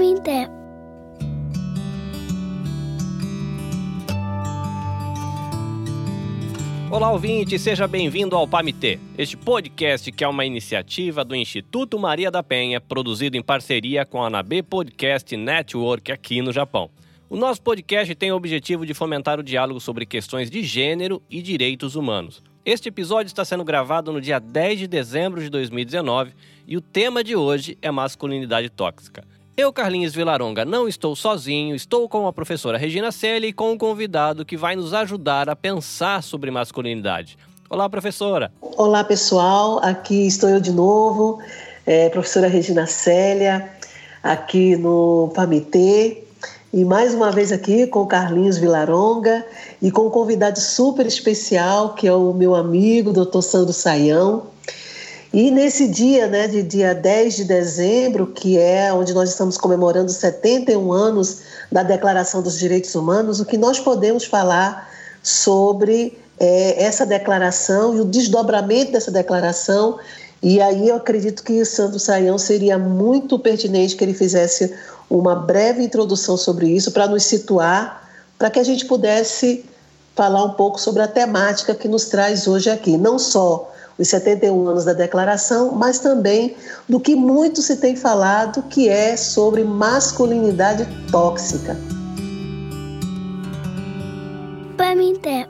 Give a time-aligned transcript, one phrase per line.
[0.00, 0.48] Pamité.
[6.90, 12.30] Olá, ouvinte, seja bem-vindo ao Pamitê, este podcast que é uma iniciativa do Instituto Maria
[12.30, 16.90] da Penha, produzido em parceria com a Anabe Podcast Network aqui no Japão.
[17.28, 21.42] O nosso podcast tem o objetivo de fomentar o diálogo sobre questões de gênero e
[21.42, 22.42] direitos humanos.
[22.64, 26.32] Este episódio está sendo gravado no dia 10 de dezembro de 2019
[26.66, 29.24] e o tema de hoje é masculinidade tóxica.
[29.60, 33.76] Eu, Carlinhos Vilaronga, não estou sozinho, estou com a professora Regina Selle e com um
[33.76, 37.36] convidado que vai nos ajudar a pensar sobre masculinidade.
[37.68, 38.50] Olá, professora.
[38.62, 39.78] Olá, pessoal.
[39.82, 41.42] Aqui estou eu de novo,
[41.84, 43.70] é, professora Regina Célia,
[44.22, 46.24] aqui no PAMITê.
[46.72, 49.44] E mais uma vez aqui com Carlinhos Vilaronga
[49.82, 54.44] e com um convidado super especial, que é o meu amigo, doutor Sandro Saião.
[55.32, 60.10] E nesse dia, né, de dia 10 de dezembro, que é onde nós estamos comemorando
[60.10, 64.90] 71 anos da Declaração dos Direitos Humanos, o que nós podemos falar
[65.22, 69.98] sobre é, essa declaração e o desdobramento dessa declaração.
[70.42, 74.74] E aí eu acredito que o Sandro Saião seria muito pertinente que ele fizesse
[75.08, 79.64] uma breve introdução sobre isso para nos situar, para que a gente pudesse
[80.16, 83.70] falar um pouco sobre a temática que nos traz hoje aqui, não só
[84.00, 86.56] os 71 anos da declaração, mas também
[86.88, 91.76] do que muito se tem falado, que é sobre masculinidade tóxica.
[94.74, 95.46] Pamité.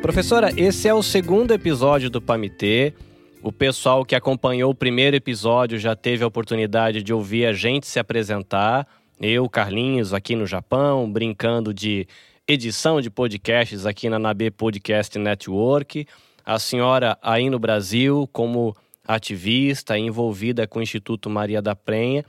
[0.00, 2.94] Professora, esse é o segundo episódio do Pamitê.
[3.42, 7.88] O pessoal que acompanhou o primeiro episódio já teve a oportunidade de ouvir a gente
[7.88, 8.86] se apresentar.
[9.20, 12.06] Eu, Carlinhos, aqui no Japão, brincando de
[12.46, 16.06] edição de podcasts aqui na Nabe Podcast Network.
[16.44, 18.76] A senhora aí no Brasil, como
[19.08, 22.26] ativista, envolvida com o Instituto Maria da Penha.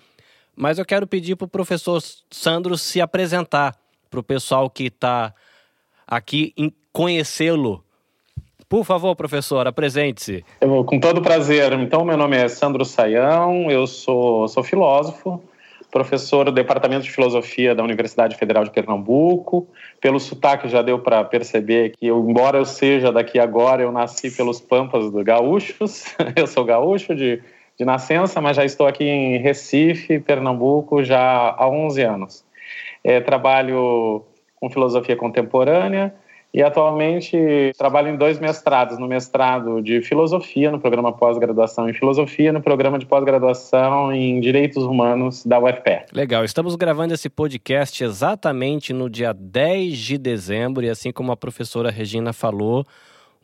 [0.55, 2.01] Mas eu quero pedir para o professor
[2.31, 3.75] Sandro se apresentar
[4.09, 5.33] para o pessoal que está
[6.07, 6.53] aqui
[6.93, 7.83] conhecê-lo.
[8.69, 10.43] Por favor, professor, apresente-se.
[10.85, 11.73] Com todo prazer.
[11.73, 15.43] Então, meu nome é Sandro Saião, eu sou, sou filósofo,
[15.91, 19.67] professor do Departamento de Filosofia da Universidade Federal de Pernambuco.
[20.01, 24.29] Pelo sotaque já deu para perceber que, eu, embora eu seja daqui agora, eu nasci
[24.31, 26.05] pelos pampas do gaúchos.
[26.35, 27.41] eu sou gaúcho de,
[27.77, 32.45] de nascença, mas já estou aqui em Recife, Pernambuco, já há 11 anos.
[33.03, 34.25] É, trabalho
[34.55, 36.13] com filosofia contemporânea,
[36.57, 42.51] e atualmente trabalho em dois mestrados, no mestrado de filosofia, no programa pós-graduação em filosofia,
[42.51, 46.05] no programa de pós-graduação em direitos humanos da UFPE.
[46.11, 51.37] Legal, estamos gravando esse podcast exatamente no dia 10 de dezembro e assim como a
[51.37, 52.83] professora Regina falou,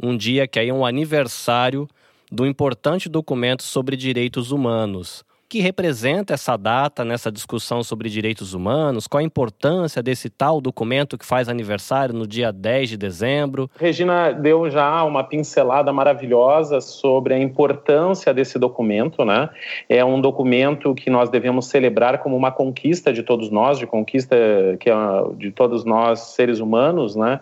[0.02, 1.88] um dia que aí é um aniversário
[2.31, 5.23] do importante documento sobre direitos humanos
[5.53, 9.06] que representa essa data nessa discussão sobre direitos humanos?
[9.06, 13.69] Qual a importância desse tal documento que faz aniversário no dia 10 de dezembro?
[13.78, 19.47] Regina deu já uma pincelada maravilhosa sobre a importância desse documento, né?
[19.88, 24.35] É um documento que nós devemos celebrar como uma conquista de todos nós, de conquista
[24.80, 24.96] que é
[25.38, 27.40] de todos nós seres humanos, né?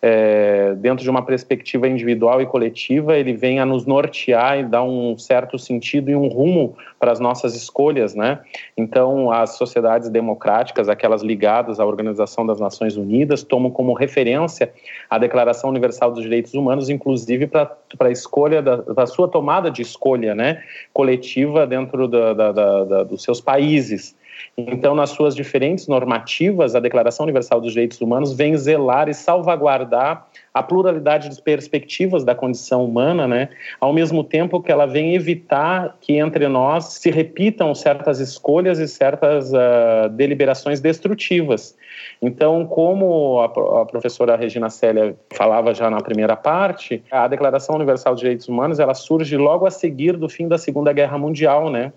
[0.00, 4.82] É, dentro de uma perspectiva individual e coletiva, ele vem a nos nortear e dar
[4.82, 8.40] um certo sentido e um rumo para as nossas escolhas, né?
[8.76, 14.72] Então, as sociedades democráticas, aquelas ligadas à Organização das Nações Unidas, tomam como referência
[15.08, 19.82] a Declaração Universal dos Direitos Humanos, inclusive para a escolha da, da, sua tomada de
[19.82, 20.62] escolha, né?
[20.92, 24.14] Coletiva dentro da, da, dos seus países.
[24.56, 30.26] Então, nas suas diferentes normativas, a Declaração Universal dos Direitos Humanos vem zelar e salvaguardar
[30.52, 33.48] a pluralidade de perspectivas da condição humana, né?
[33.80, 38.88] Ao mesmo tempo que ela vem evitar que entre nós se repitam certas escolhas e
[38.88, 41.76] certas uh, deliberações destrutivas.
[42.20, 48.14] Então, como a, a professora Regina Célia falava já na primeira parte, a Declaração Universal
[48.14, 51.92] dos Direitos Humanos ela surge logo a seguir do fim da Segunda Guerra Mundial, né?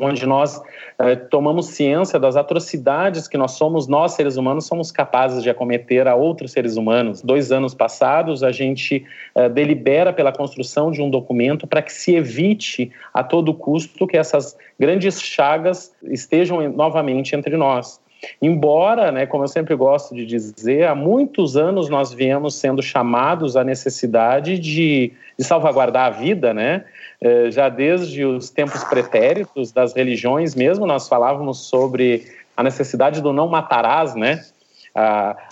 [0.00, 0.60] Onde nós
[0.98, 6.06] eh, tomamos ciência das atrocidades que nós somos, nós seres humanos, somos capazes de acometer
[6.06, 7.22] a outros seres humanos.
[7.22, 9.04] Dois anos passados, a gente
[9.34, 14.16] eh, delibera pela construção de um documento para que se evite a todo custo que
[14.16, 18.00] essas grandes chagas estejam novamente entre nós.
[18.42, 23.56] Embora, né, como eu sempre gosto de dizer, há muitos anos nós viemos sendo chamados
[23.56, 26.84] à necessidade de, de salvaguardar a vida, né?
[27.20, 32.26] É, já desde os tempos pretéritos das religiões mesmo, nós falávamos sobre
[32.56, 34.44] a necessidade do não matarás, né?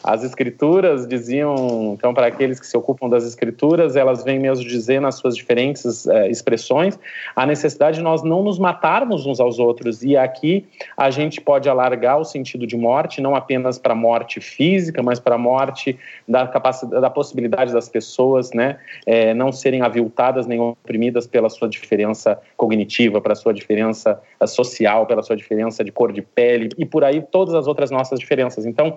[0.02, 5.00] As escrituras diziam, então, para aqueles que se ocupam das escrituras, elas vêm mesmo dizer
[5.00, 6.98] nas suas diferentes é, expressões
[7.34, 10.02] a necessidade de nós não nos matarmos uns aos outros.
[10.02, 10.66] E aqui
[10.96, 15.20] a gente pode alargar o sentido de morte, não apenas para a morte física, mas
[15.20, 20.60] para a morte da capacidade, da possibilidade das pessoas, né, é, não serem aviltadas nem
[20.60, 26.12] oprimidas pela sua diferença cognitiva, pela sua diferença eh, social, pela sua diferença de cor
[26.12, 28.66] de pele e por aí todas as outras nossas diferenças.
[28.66, 28.96] Então,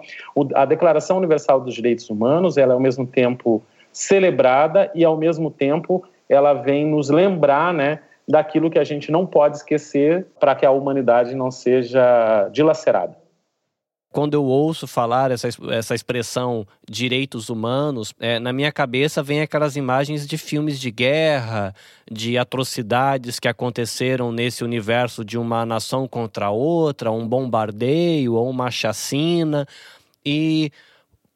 [0.53, 5.49] a Declaração Universal dos Direitos Humanos, ela é ao mesmo tempo celebrada e ao mesmo
[5.49, 10.65] tempo ela vem nos lembrar, né, daquilo que a gente não pode esquecer para que
[10.65, 13.17] a humanidade não seja dilacerada.
[14.11, 19.75] Quando eu ouço falar essa, essa expressão direitos humanos, é, na minha cabeça vem aquelas
[19.75, 21.75] imagens de filmes de guerra,
[22.11, 28.71] de atrocidades que aconteceram nesse universo de uma nação contra outra, um bombardeio ou uma
[28.71, 29.67] chacina.
[30.25, 30.71] E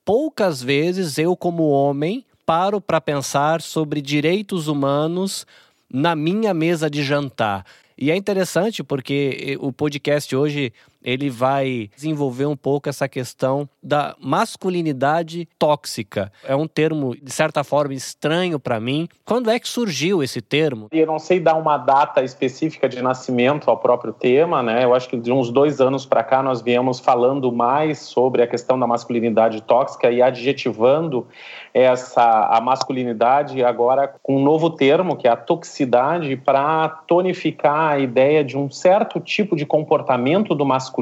[0.05, 5.45] poucas vezes eu, como homem, paro para pensar sobre direitos humanos
[5.89, 7.65] na minha mesa de jantar.
[7.97, 14.15] E é interessante porque o podcast hoje ele vai desenvolver um pouco essa questão da
[14.19, 16.31] masculinidade tóxica.
[16.47, 19.07] É um termo, de certa forma, estranho para mim.
[19.25, 20.87] Quando é que surgiu esse termo?
[20.91, 24.83] Eu não sei dar uma data específica de nascimento ao próprio tema, né?
[24.83, 28.47] Eu acho que de uns dois anos para cá nós viemos falando mais sobre a
[28.47, 31.27] questão da masculinidade tóxica e adjetivando
[31.73, 37.99] essa a masculinidade agora com um novo termo que é a toxicidade para tonificar a
[37.99, 40.92] ideia de um certo tipo de comportamento do masculino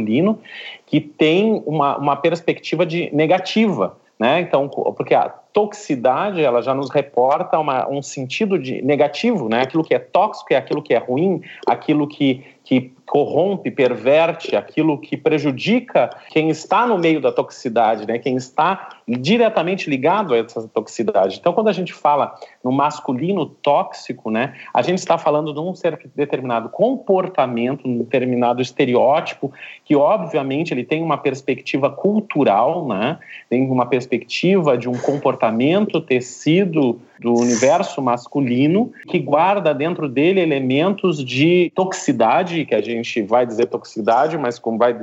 [0.86, 4.40] que tem uma, uma perspectiva de negativa, né?
[4.40, 9.62] Então, porque a toxicidade ela já nos reporta uma, um sentido de negativo, né?
[9.62, 14.98] Aquilo que é tóxico é aquilo que é ruim, aquilo que, que corrompe, perverte, aquilo
[14.98, 18.18] que prejudica quem está no meio da toxicidade, né?
[18.18, 21.38] quem está diretamente ligado a essa toxicidade.
[21.38, 22.34] Então, quando a gente fala
[22.64, 25.74] no masculino tóxico, né, a gente está falando de um
[26.16, 29.52] determinado comportamento, um determinado estereótipo,
[29.84, 33.20] que obviamente ele tem uma perspectiva cultural, né,
[33.50, 41.24] tem uma perspectiva de um comportamento tecido do universo masculino, que guarda dentro dele elementos
[41.24, 44.96] de toxicidade, que a gente vai dizer toxicidade, mas como vai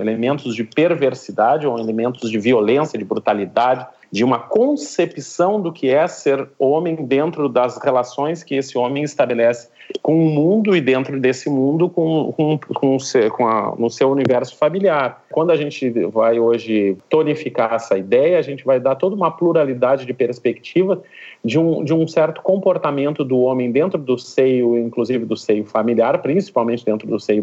[0.00, 6.06] elementos de perversidade ou elementos de violência, de brutalidade, de uma concepção do que é
[6.08, 9.68] ser homem dentro das relações que esse homem estabelece
[10.02, 12.96] com o mundo e dentro desse mundo com, com, com,
[13.30, 15.21] com a, no seu universo familiar.
[15.32, 20.06] Quando a gente vai hoje tonificar essa ideia, a gente vai dar toda uma pluralidade
[20.06, 20.98] de perspectivas
[21.44, 26.20] de um, de um certo comportamento do homem dentro do seio, inclusive do seio familiar,
[26.22, 27.42] principalmente dentro do seio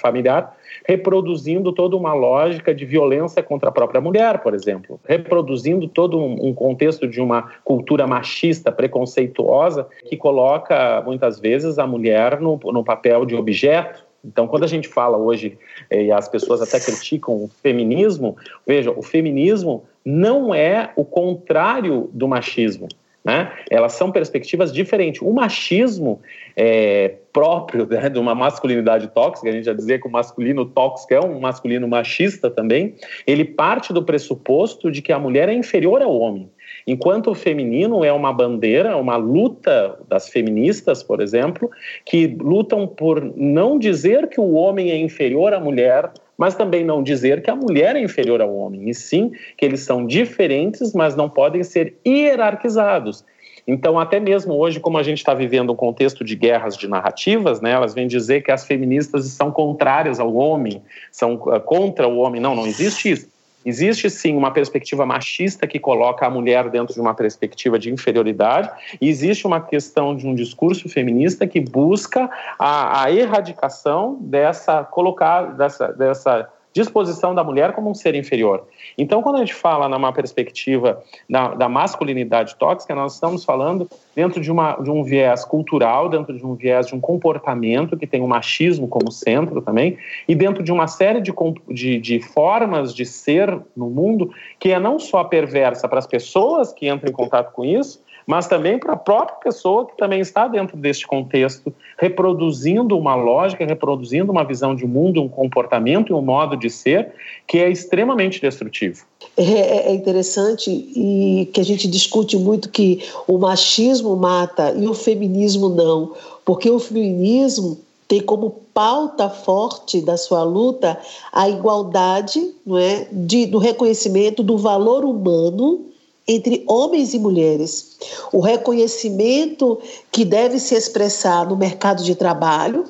[0.00, 0.56] familiar,
[0.86, 6.54] reproduzindo toda uma lógica de violência contra a própria mulher, por exemplo, reproduzindo todo um
[6.54, 13.24] contexto de uma cultura machista, preconceituosa, que coloca muitas vezes a mulher no, no papel
[13.24, 15.58] de objeto então, quando a gente fala hoje,
[15.90, 18.36] eh, e as pessoas até criticam o feminismo,
[18.66, 22.88] veja, o feminismo não é o contrário do machismo.
[23.24, 23.52] Né?
[23.70, 25.22] Elas são perspectivas diferentes.
[25.22, 26.20] O machismo
[26.56, 31.14] é, próprio né, de uma masculinidade tóxica, a gente já dizia que o masculino tóxico
[31.14, 32.94] é um masculino machista também,
[33.26, 36.48] ele parte do pressuposto de que a mulher é inferior ao homem.
[36.86, 41.70] Enquanto o feminino é uma bandeira, uma luta das feministas, por exemplo,
[42.04, 47.02] que lutam por não dizer que o homem é inferior à mulher, mas também não
[47.02, 51.14] dizer que a mulher é inferior ao homem, e sim que eles são diferentes, mas
[51.14, 53.24] não podem ser hierarquizados.
[53.66, 57.60] Então, até mesmo hoje, como a gente está vivendo um contexto de guerras de narrativas,
[57.60, 62.18] né, elas vêm dizer que as feministas são contrárias ao homem, são uh, contra o
[62.18, 62.40] homem.
[62.40, 63.31] Não, não existe isso.
[63.64, 68.70] Existe sim uma perspectiva machista que coloca a mulher dentro de uma perspectiva de inferioridade,
[69.00, 75.54] e existe uma questão de um discurso feminista que busca a, a erradicação dessa colocar
[75.56, 78.66] dessa, dessa disposição da mulher como um ser inferior.
[78.96, 84.40] Então, quando a gente fala numa perspectiva da, da masculinidade tóxica, nós estamos falando dentro
[84.40, 88.22] de, uma, de um viés cultural, dentro de um viés de um comportamento que tem
[88.22, 91.32] o machismo como centro também, e dentro de uma série de,
[91.68, 96.72] de, de formas de ser no mundo que é não só perversa para as pessoas
[96.72, 100.48] que entram em contato com isso, mas também para a própria pessoa que também está
[100.48, 106.22] dentro deste contexto, reproduzindo uma lógica, reproduzindo uma visão de mundo, um comportamento e um
[106.22, 107.12] modo de ser
[107.46, 109.04] que é extremamente destrutivo.
[109.36, 114.86] É, é, é interessante e que a gente discute muito que o machismo mata e
[114.86, 116.14] o feminismo não,
[116.44, 120.98] porque o feminismo tem como pauta forte da sua luta
[121.32, 125.91] a igualdade não é, de, do reconhecimento do valor humano
[126.26, 127.96] entre homens e mulheres.
[128.32, 129.78] O reconhecimento
[130.10, 132.84] que deve se expressar no mercado de trabalho,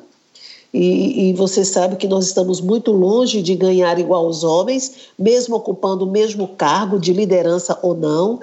[0.73, 5.55] e, e, você sabe que nós estamos muito longe de ganhar igual aos homens, mesmo
[5.55, 8.41] ocupando o mesmo cargo de liderança ou não.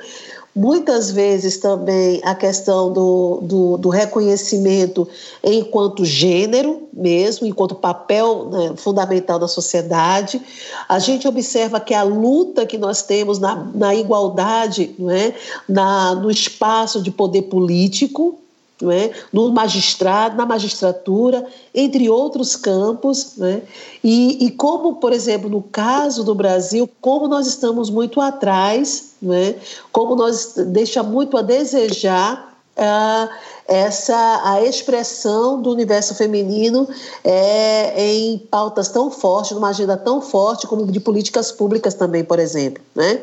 [0.56, 5.08] Muitas vezes também a questão do, do, do reconhecimento
[5.44, 10.42] enquanto gênero, mesmo, enquanto papel né, fundamental na sociedade.
[10.88, 15.34] A gente observa que a luta que nós temos na, na igualdade, não é?
[15.68, 18.40] na, no espaço de poder político,
[18.82, 19.12] não é?
[19.32, 23.36] no magistrado, na magistratura, entre outros campos.
[23.38, 23.62] Né?
[24.04, 29.56] E, e como, por exemplo, no caso do Brasil, como nós estamos muito atrás, é?
[29.92, 33.30] como nós deixa muito a desejar uh,
[33.68, 36.88] essa a expressão do universo feminino
[37.24, 42.40] é, em pautas tão fortes, numa agenda tão forte como de políticas públicas também, por
[42.40, 42.82] exemplo.
[42.96, 43.22] Né?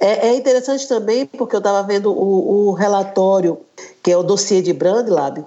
[0.00, 3.58] É, é interessante também, porque eu estava vendo o, o, relatório,
[4.02, 5.44] que é o dossiê de Brandlab,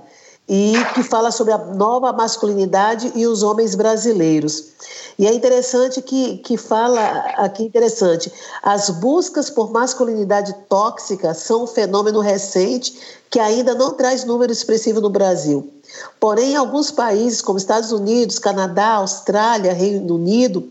[0.47, 4.73] e que fala sobre a nova masculinidade e os homens brasileiros.
[5.17, 7.01] E é interessante que, que fala
[7.37, 8.31] aqui interessante,
[8.61, 14.99] as buscas por masculinidade tóxica são um fenômeno recente que ainda não traz número expressivo
[14.99, 15.71] no Brasil.
[16.19, 20.67] Porém, em alguns países, como Estados Unidos, Canadá, Austrália, Reino Unido,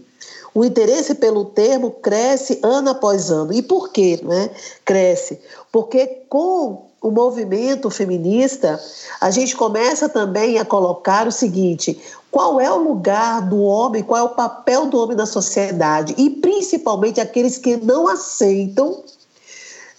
[0.55, 3.53] o interesse pelo termo cresce ano após ano.
[3.53, 4.21] E por quê?
[4.23, 4.51] Né?
[4.85, 5.41] Cresce.
[5.71, 8.81] Porque com o movimento feminista,
[9.21, 14.21] a gente começa também a colocar o seguinte: qual é o lugar do homem, qual
[14.21, 16.15] é o papel do homem na sociedade?
[16.17, 19.03] E principalmente aqueles que não aceitam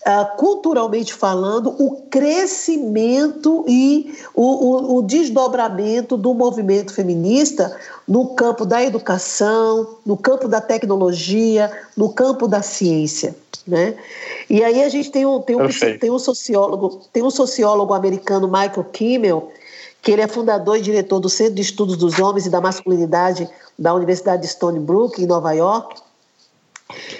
[0.05, 7.73] Uh, culturalmente falando, o crescimento e o, o, o, desdobramento do movimento feminista
[8.05, 13.33] no campo da educação, no campo da tecnologia, no campo da ciência.
[13.65, 13.95] Né?
[14.49, 15.67] E aí a gente tem um, tem um,
[15.99, 19.51] tem um sociólogo, tem um sociólogo americano, Michael Kimmel,
[20.01, 23.49] que ele é fundador e diretor do Centro de Estudos dos Homens e da Masculinidade
[23.79, 26.01] da Universidade de Stony Brook, em Nova York.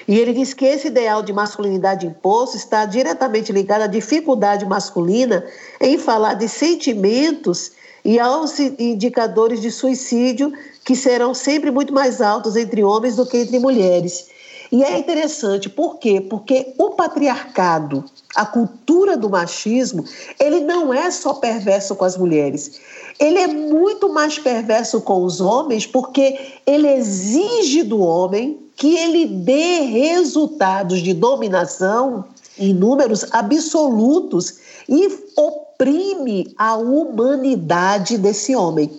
[0.08, 5.46] E ele diz que esse ideal de masculinidade imposto está diretamente ligado à dificuldade masculina
[5.80, 7.72] em falar de sentimentos
[8.04, 10.52] e aos indicadores de suicídio
[10.84, 14.28] que serão sempre muito mais altos entre homens do que entre mulheres.
[14.74, 16.20] E é interessante, por quê?
[16.20, 18.04] Porque o patriarcado,
[18.36, 20.04] a cultura do machismo,
[20.40, 22.80] ele não é só perverso com as mulheres.
[23.20, 29.28] Ele é muito mais perverso com os homens, porque ele exige do homem que ele
[29.28, 32.26] dê resultados de dominação
[32.58, 34.56] em números absolutos
[34.90, 38.90] e oprime a humanidade desse homem.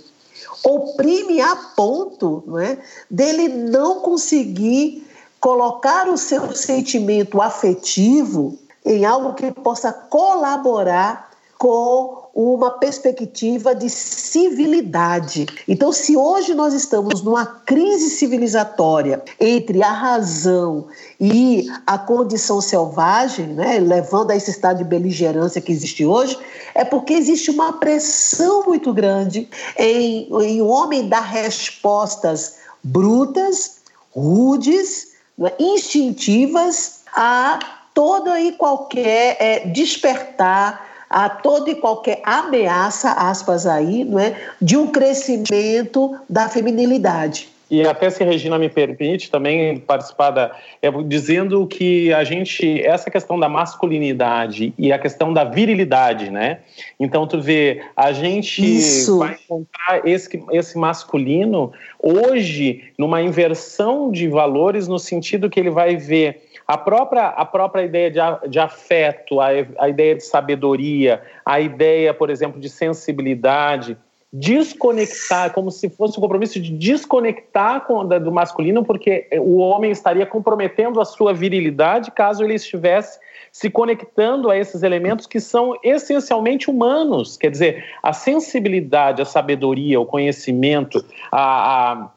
[0.63, 2.79] Oprime a ponto não é,
[3.11, 5.04] dele não conseguir
[5.45, 15.45] colocar o seu sentimento afetivo em algo que possa colaborar com uma perspectiva de civilidade.
[15.69, 20.87] Então, se hoje nós estamos numa crise civilizatória entre a razão
[21.21, 26.39] e a condição selvagem, né, levando a esse estado de beligerância que existe hoje,
[26.75, 29.47] é porque existe uma pressão muito grande
[29.77, 30.27] em,
[30.63, 35.13] o homem dar respostas brutas, rudes,
[35.59, 37.59] instintivas a
[37.93, 44.77] toda e qualquer é, despertar a toda e qualquer ameaça, aspas aí, não é, de
[44.77, 47.54] um crescimento da feminilidade.
[47.71, 53.11] E até se Regina me permite também participar da, é, dizendo que a gente essa
[53.11, 56.61] questão da masculinidade e a questão da virilidade, né?
[57.01, 59.19] Então tu vê a gente Isso.
[59.19, 65.97] vai encontrar esse esse masculino hoje numa inversão de valores no sentido que ele vai
[65.97, 71.61] ver a própria, a própria ideia de, de afeto, a, a ideia de sabedoria, a
[71.61, 73.97] ideia, por exemplo, de sensibilidade,
[74.37, 79.93] desconectar, como se fosse um compromisso de desconectar com, da, do masculino, porque o homem
[79.93, 83.21] estaria comprometendo a sua virilidade caso ele estivesse
[83.53, 87.37] se conectando a esses elementos que são essencialmente humanos.
[87.37, 92.11] Quer dizer, a sensibilidade, a sabedoria, o conhecimento, a, a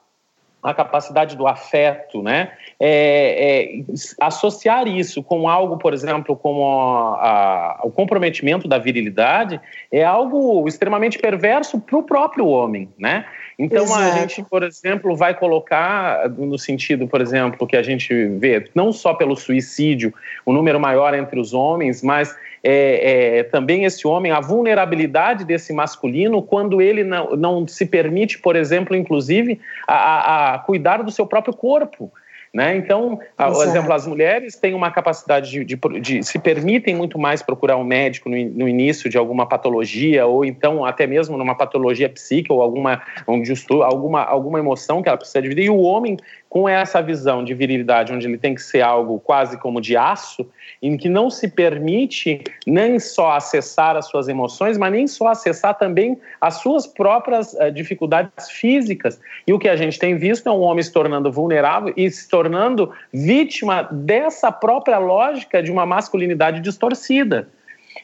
[0.68, 2.52] a capacidade do afeto, né?
[2.78, 3.84] É, é,
[4.20, 10.68] associar isso com algo, por exemplo, como a, a, o comprometimento da virilidade, é algo
[10.68, 13.26] extremamente perverso para o próprio homem, né?
[13.58, 14.02] Então Exato.
[14.02, 18.92] a gente, por exemplo, vai colocar no sentido, por exemplo, que a gente vê não
[18.92, 20.14] só pelo suicídio,
[20.46, 25.46] o um número maior entre os homens, mas é, é, também esse homem, a vulnerabilidade
[25.46, 31.12] desse masculino quando ele não, não se permite, por exemplo, inclusive, a, a cuidar do
[31.12, 32.12] seu próprio corpo.
[32.54, 32.76] Né?
[32.76, 37.44] Então, por exemplo, as mulheres têm uma capacidade de, de, de, se permitem muito mais
[37.44, 42.10] procurar um médico no, no, início de alguma patologia ou então até mesmo numa patologia
[42.10, 45.66] psíquica ou alguma, um distúrbio, alguma, alguma emoção que ela precisa dividir.
[45.66, 46.18] E o homem
[46.50, 50.46] com essa visão de virilidade, onde ele tem que ser algo quase como de aço,
[50.82, 55.78] em que não se permite nem só acessar as suas emoções, mas nem só acessar
[55.78, 59.20] também as suas próprias uh, dificuldades físicas.
[59.46, 62.30] E o que a gente tem visto é um homem se tornando vulnerável e se
[62.30, 67.48] tornando vítima dessa própria lógica de uma masculinidade distorcida.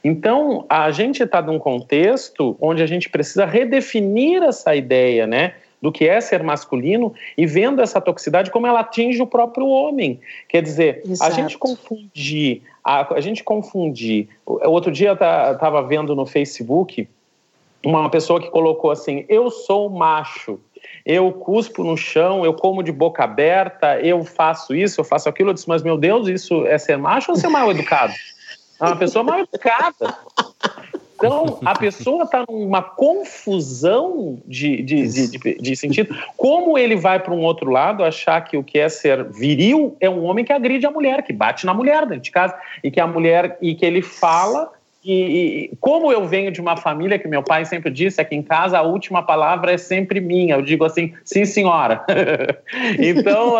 [0.03, 5.53] Então, a gente está num contexto onde a gente precisa redefinir essa ideia, né?
[5.83, 10.17] Do que é ser masculino e vendo essa toxicidade como ela atinge o próprio homem.
[10.47, 11.29] Quer dizer, Exato.
[11.29, 14.29] a gente confundir, a, a gente confundir.
[14.45, 17.05] Outro dia eu estava vendo no Facebook
[17.85, 20.57] uma pessoa que colocou assim: eu sou macho.
[21.05, 25.49] Eu cuspo no chão, eu como de boca aberta, eu faço isso, eu faço aquilo.
[25.49, 28.13] Eu disse, mas meu Deus, isso é ser macho ou ser mal educado?
[28.79, 30.17] É uma pessoa mal educada.
[31.25, 36.15] Então, a pessoa está numa confusão de, de, de, de, sentido.
[36.35, 40.09] Como ele vai para um outro lado achar que o que é ser viril é
[40.09, 42.99] um homem que agride a mulher, que bate na mulher dentro de casa, e que
[42.99, 44.71] a mulher, e que ele fala
[45.03, 48.41] e, e, como eu venho de uma família que meu pai sempre disse aqui em
[48.41, 50.55] casa, a última palavra é sempre minha.
[50.55, 52.05] Eu digo assim, sim, senhora.
[52.97, 53.57] então,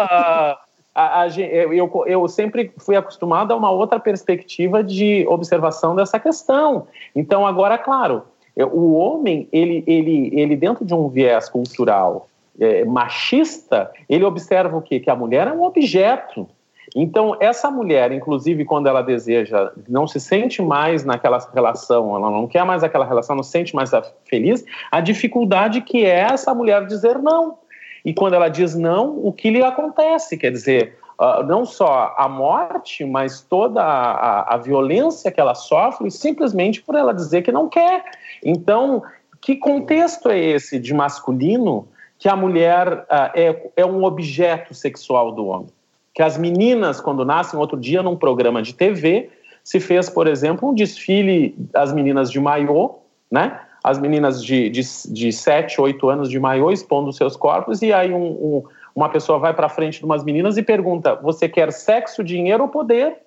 [0.93, 6.87] a, a, eu, eu sempre fui acostumado a uma outra perspectiva de observação dessa questão.
[7.15, 8.23] Então, agora, claro,
[8.55, 12.27] o homem, ele, ele, ele dentro de um viés cultural
[12.59, 14.99] é, machista, ele observa o quê?
[14.99, 16.47] Que a mulher é um objeto.
[16.95, 22.45] Então, essa mulher, inclusive, quando ela deseja, não se sente mais naquela relação, ela não
[22.45, 23.89] quer mais aquela relação, não se sente mais
[24.25, 27.57] feliz, a dificuldade que é essa mulher dizer não.
[28.03, 30.37] E quando ela diz não, o que lhe acontece?
[30.37, 35.55] Quer dizer, uh, não só a morte, mas toda a, a, a violência que ela
[35.55, 38.03] sofre simplesmente por ela dizer que não quer.
[38.43, 39.01] Então,
[39.39, 41.87] que contexto é esse de masculino
[42.19, 45.67] que a mulher uh, é, é um objeto sexual do homem?
[46.13, 49.29] Que as meninas, quando nascem, outro dia num programa de TV,
[49.63, 52.95] se fez, por exemplo, um desfile das meninas de maiô,
[53.31, 53.59] né?
[53.83, 58.13] As meninas de, de, de 7, 8 anos de maiô expondo seus corpos, e aí
[58.13, 58.63] um, um,
[58.95, 62.69] uma pessoa vai para frente de umas meninas e pergunta: você quer sexo, dinheiro ou
[62.69, 63.17] poder?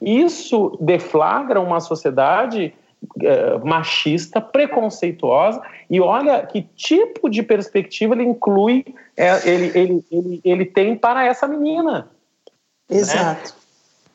[0.00, 2.72] Isso deflagra uma sociedade
[3.20, 8.84] é, machista, preconceituosa, e olha que tipo de perspectiva ele inclui,
[9.16, 12.08] é, ele, ele, ele, ele tem para essa menina.
[12.88, 12.98] Né?
[12.98, 13.50] Exato.
[13.50, 13.67] Né?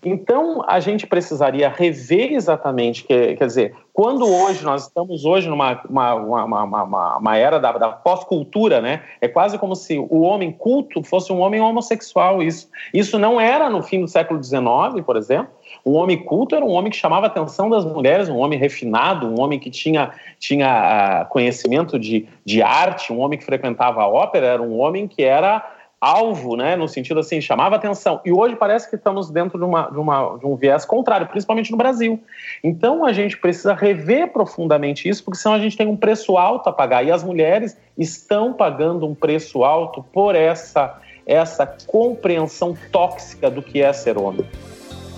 [0.06, 5.80] Então, a gente precisaria rever exatamente, quer, quer dizer, quando hoje, nós estamos hoje numa
[5.88, 9.04] uma, uma, uma, uma era da, da pós-cultura, né?
[9.22, 12.42] É quase como se o homem culto fosse um homem homossexual.
[12.42, 15.54] Isso, isso não era no fim do século XIX, por exemplo.
[15.86, 19.28] Um homem culto era um homem que chamava a atenção das mulheres, um homem refinado,
[19.28, 24.08] um homem que tinha, tinha uh, conhecimento de, de arte, um homem que frequentava a
[24.08, 25.63] ópera, era um homem que era
[26.04, 28.20] alvo, né, no sentido assim, chamava atenção.
[28.26, 31.72] E hoje parece que estamos dentro de, uma, de, uma, de um viés contrário, principalmente
[31.72, 32.22] no Brasil.
[32.62, 36.68] Então a gente precisa rever profundamente isso, porque senão a gente tem um preço alto
[36.68, 37.06] a pagar.
[37.06, 43.82] E as mulheres estão pagando um preço alto por essa, essa compreensão tóxica do que
[43.82, 44.46] é ser homem.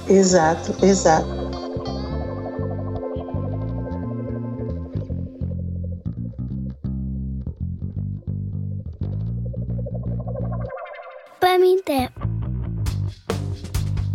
[0.08, 1.65] Exato, exato.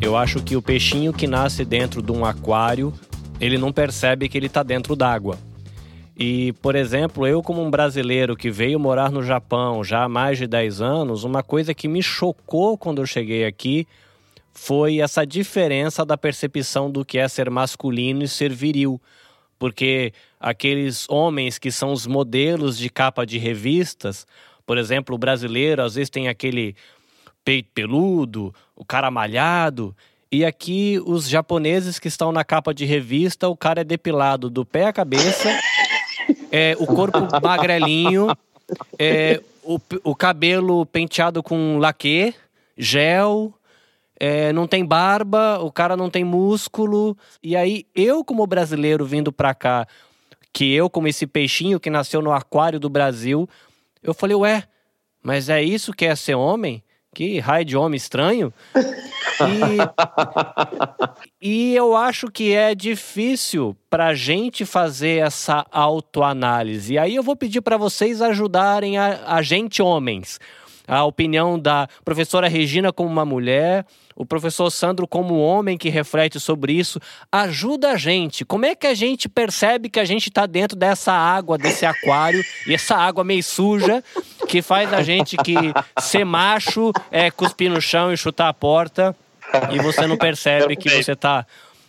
[0.00, 2.92] Eu acho que o peixinho que nasce dentro de um aquário,
[3.40, 5.38] ele não percebe que ele está dentro d'água.
[6.16, 10.37] E, por exemplo, eu como um brasileiro que veio morar no Japão já há mais
[10.37, 13.87] de 10 anos, uma coisa que me chocou quando eu cheguei aqui
[14.53, 19.00] foi essa diferença da percepção do que é ser masculino e ser viril.
[19.59, 24.26] Porque aqueles homens que são os modelos de capa de revistas,
[24.66, 26.76] por exemplo, o brasileiro às vezes tem aquele
[27.44, 29.94] peito peludo, o cara malhado.
[30.33, 34.64] E aqui, os japoneses que estão na capa de revista, o cara é depilado do
[34.64, 35.48] pé à cabeça,
[36.53, 38.29] é, o corpo magrelinho,
[38.98, 42.33] é, o, o cabelo penteado com laque,
[42.76, 43.53] gel,
[44.20, 47.16] é, não tem barba, o cara não tem músculo.
[47.42, 49.88] E aí, eu, como brasileiro vindo pra cá,
[50.53, 53.48] que eu, como esse peixinho que nasceu no aquário do Brasil,
[54.03, 54.64] eu falei, ué,
[55.22, 56.83] mas é isso que é ser homem?
[57.14, 58.53] Que raio de homem estranho.
[61.40, 61.42] E,
[61.73, 66.94] e eu acho que é difícil para a gente fazer essa autoanálise.
[66.94, 70.38] E aí eu vou pedir para vocês ajudarem a, a gente, homens.
[70.87, 73.85] A opinião da professora Regina como uma mulher,
[74.21, 77.01] o professor Sandro como um homem que reflete sobre isso.
[77.33, 78.45] Ajuda a gente.
[78.45, 82.45] Como é que a gente percebe que a gente está dentro dessa água, desse aquário,
[82.67, 84.05] e essa água meio suja,
[84.47, 85.55] que faz a gente que
[85.99, 89.17] ser macho, é, cuspir no chão e chutar a porta
[89.73, 91.47] e você não percebe que você está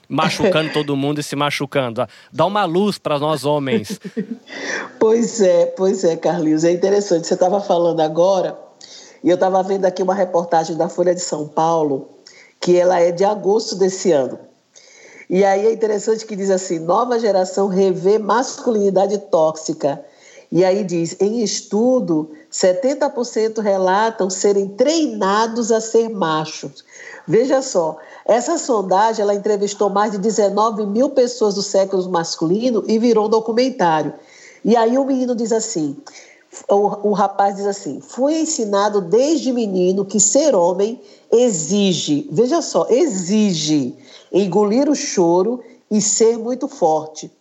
[0.08, 2.08] machucando todo mundo e se machucando.
[2.32, 4.00] Dá uma luz para nós homens.
[5.00, 6.64] Pois é, pois é, Carlinhos.
[6.64, 7.26] É interessante.
[7.26, 8.58] Você estava falando agora,
[9.24, 12.21] e eu estava vendo aqui uma reportagem da Folha de São Paulo,
[12.62, 14.40] que ela é de agosto desse ano.
[15.28, 20.06] E aí é interessante que diz assim: nova geração revê masculinidade tóxica.
[20.52, 26.84] E aí diz: em estudo, 70% relatam serem treinados a ser machos.
[27.28, 33.00] Veja só, essa sondagem ela entrevistou mais de 19 mil pessoas do século masculino e
[33.00, 34.14] virou um documentário.
[34.64, 35.98] E aí o menino diz assim,
[36.70, 42.88] o, o rapaz diz assim, fui ensinado desde menino que ser homem exige, veja só,
[42.90, 43.96] exige
[44.32, 47.32] engolir o choro e ser muito forte.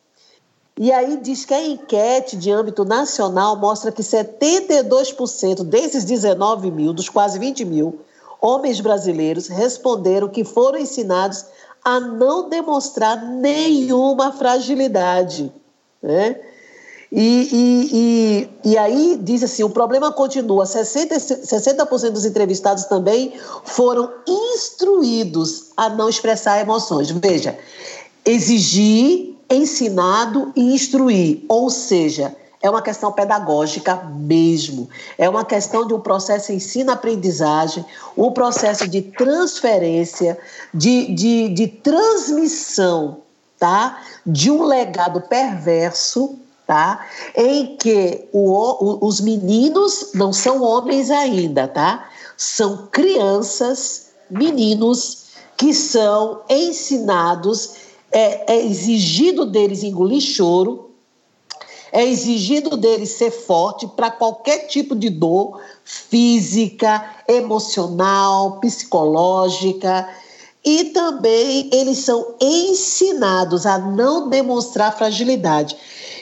[0.79, 6.93] E aí diz que a enquete de âmbito nacional mostra que 72% desses 19 mil,
[6.93, 8.01] dos quase 20 mil,
[8.41, 11.45] homens brasileiros responderam que foram ensinados
[11.85, 15.53] a não demonstrar nenhuma fragilidade.
[16.03, 16.41] Né?
[17.13, 20.65] E, e, e, e, aí diz assim: o problema continua.
[20.65, 23.33] 60%, 60 dos entrevistados também
[23.65, 27.11] foram instruídos a não expressar emoções.
[27.11, 27.59] Veja,
[28.25, 31.43] exigir, ensinado e instruir.
[31.49, 34.89] Ou seja, é uma questão pedagógica mesmo.
[35.19, 37.85] É uma questão de um processo ensino-aprendizagem,
[38.17, 40.39] um processo de transferência,
[40.73, 43.19] de, de, de transmissão,
[43.59, 44.01] tá?
[44.25, 46.39] De um legado perverso,
[46.71, 47.05] tá?
[47.35, 52.09] Em que o, o, os meninos não são homens ainda, tá?
[52.37, 55.25] São crianças, meninos,
[55.57, 57.73] que são ensinados,
[58.13, 60.93] é, é exigido deles engolir choro,
[61.91, 70.09] é exigido dele ser forte para qualquer tipo de dor física, emocional, psicológica.
[70.65, 75.77] E também eles são ensinados a não demonstrar fragilidade.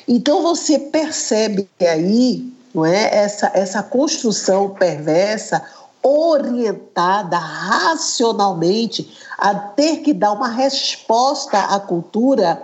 [0.09, 5.63] Então você percebe aí não é, essa, essa construção perversa
[6.03, 12.63] orientada racionalmente a ter que dar uma resposta à cultura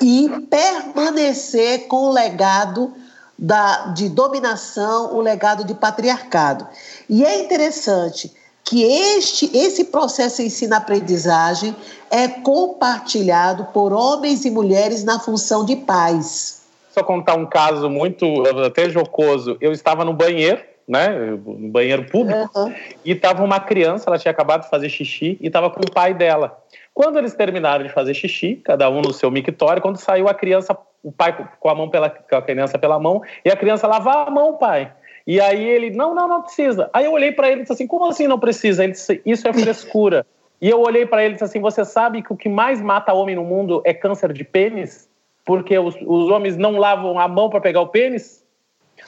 [0.00, 2.92] e permanecer com o legado
[3.38, 6.66] da, de dominação, o legado de patriarcado.
[7.08, 8.32] E é interessante
[8.64, 11.74] que este, esse processo ensino-aprendizagem
[12.10, 16.59] é compartilhado por homens e mulheres na função de pais.
[17.00, 18.26] Só contar um caso muito
[18.62, 19.56] até jocoso.
[19.58, 22.74] Eu estava no banheiro né, no banheiro público, uhum.
[23.04, 26.12] e estava uma criança, ela tinha acabado de fazer xixi, e estava com o pai
[26.12, 26.58] dela.
[26.92, 30.76] Quando eles terminaram de fazer xixi, cada um no seu mictório, quando saiu a criança,
[31.00, 34.24] o pai com a mão pela com a criança pela mão, e a criança lava
[34.24, 34.92] a mão, pai.
[35.24, 36.90] E aí ele, não, não, não precisa.
[36.92, 38.82] Aí eu olhei para ele e disse assim, como assim não precisa?
[38.82, 40.26] Ele disse, isso é frescura.
[40.60, 43.14] e eu olhei para ele e disse assim, você sabe que o que mais mata
[43.14, 45.08] homem no mundo é câncer de pênis?
[45.50, 48.44] Porque os, os homens não lavam a mão para pegar o pênis?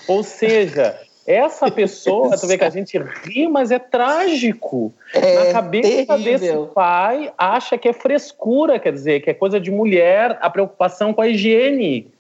[0.08, 4.92] Ou seja, essa pessoa, tu vê que a gente ri, mas é trágico.
[5.14, 6.64] É Na cabeça terrível.
[6.64, 11.14] desse pai, acha que é frescura, quer dizer, que é coisa de mulher, a preocupação
[11.14, 12.10] com a higiene.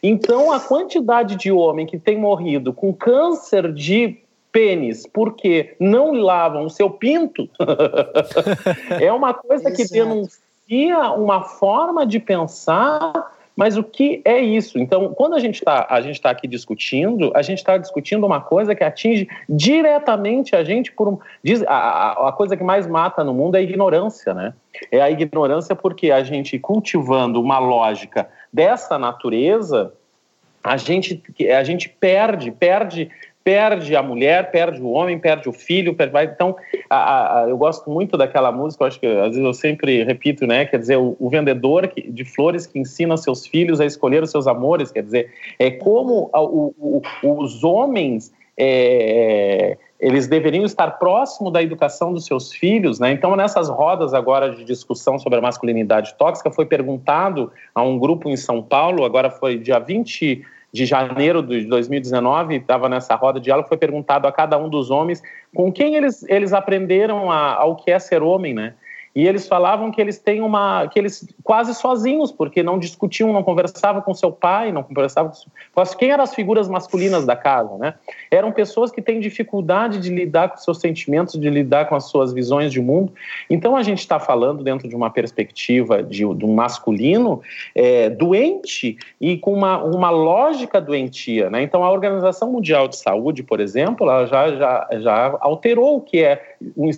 [0.00, 4.16] Então, a quantidade de homem que tem morrido com câncer de
[4.52, 7.50] pênis porque não lavam o seu pinto
[9.00, 14.78] é uma coisa que denuncia uma forma de pensar mas o que é isso?
[14.78, 18.82] Então, quando a gente está tá aqui discutindo, a gente está discutindo uma coisa que
[18.82, 21.18] atinge diretamente a gente por um.
[21.42, 24.54] Diz, a, a, coisa que mais mata no mundo é a ignorância, né?
[24.90, 29.92] É a ignorância porque a gente cultivando uma lógica dessa natureza,
[30.64, 31.22] a gente,
[31.54, 33.10] a gente perde, perde
[33.44, 36.16] perde a mulher, perde o homem, perde o filho, perde...
[36.32, 36.56] então
[36.88, 40.46] a, a, eu gosto muito daquela música, eu acho que às vezes eu sempre repito,
[40.46, 44.22] né, quer dizer, o, o vendedor que, de flores que ensina seus filhos a escolher
[44.22, 50.64] os seus amores, quer dizer, é como a, o, o, os homens é, eles deveriam
[50.64, 53.12] estar próximo da educação dos seus filhos, né?
[53.12, 58.28] Então, nessas rodas agora de discussão sobre a masculinidade tóxica, foi perguntado a um grupo
[58.28, 63.44] em São Paulo, agora foi dia 20 de janeiro de 2019, estava nessa roda de
[63.44, 65.22] diálogo, foi perguntado a cada um dos homens
[65.54, 68.74] com quem eles, eles aprenderam a, ao que é ser homem, né?
[69.14, 70.88] E eles falavam que eles têm uma.
[70.88, 75.84] que eles quase sozinhos, porque não discutiam, não conversavam com seu pai, não conversavam com.
[75.98, 77.94] Quem eram as figuras masculinas da casa, né?
[78.30, 82.32] Eram pessoas que têm dificuldade de lidar com seus sentimentos, de lidar com as suas
[82.32, 83.12] visões de mundo.
[83.50, 87.42] Então a gente está falando dentro de uma perspectiva de, de um masculino
[87.74, 91.62] é, doente e com uma, uma lógica doentia, né?
[91.62, 96.24] Então a Organização Mundial de Saúde, por exemplo, ela já, já, já alterou o que
[96.24, 96.88] é um,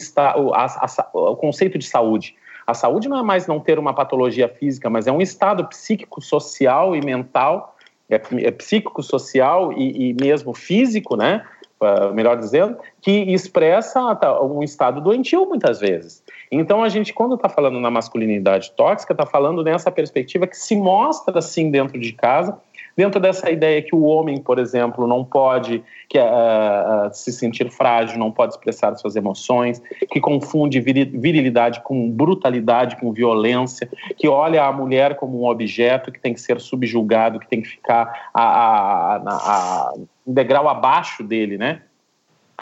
[0.53, 2.37] a, a, o conceito de saúde saúde.
[2.67, 6.21] A saúde não é mais não ter uma patologia física, mas é um estado psíquico,
[6.21, 7.77] social e mental,
[8.09, 11.45] é, é psíquico, social e, e mesmo físico, né?
[11.81, 14.01] Uh, melhor dizendo, que expressa
[14.43, 16.23] um estado doentio muitas vezes.
[16.51, 20.77] Então a gente, quando está falando na masculinidade tóxica, está falando nessa perspectiva que se
[20.77, 22.57] mostra assim dentro de casa
[22.97, 28.19] dentro dessa ideia que o homem, por exemplo, não pode que, uh, se sentir frágil,
[28.19, 34.73] não pode expressar suas emoções, que confunde virilidade com brutalidade, com violência, que olha a
[34.73, 39.17] mulher como um objeto que tem que ser subjugado, que tem que ficar a, a,
[39.17, 39.95] a, a
[40.27, 41.83] degrau abaixo dele, né?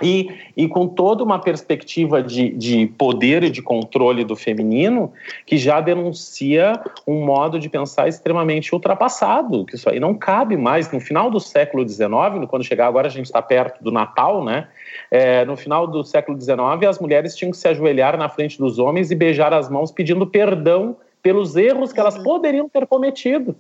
[0.01, 5.13] E, e com toda uma perspectiva de, de poder e de controle do feminino
[5.45, 10.91] que já denuncia um modo de pensar extremamente ultrapassado, que isso aí não cabe mais.
[10.91, 14.69] No final do século XIX, quando chegar agora a gente está perto do Natal, né?
[15.11, 18.79] É, no final do século XIX, as mulheres tinham que se ajoelhar na frente dos
[18.79, 22.25] homens e beijar as mãos pedindo perdão pelos erros que elas uhum.
[22.25, 23.55] poderiam ter cometido.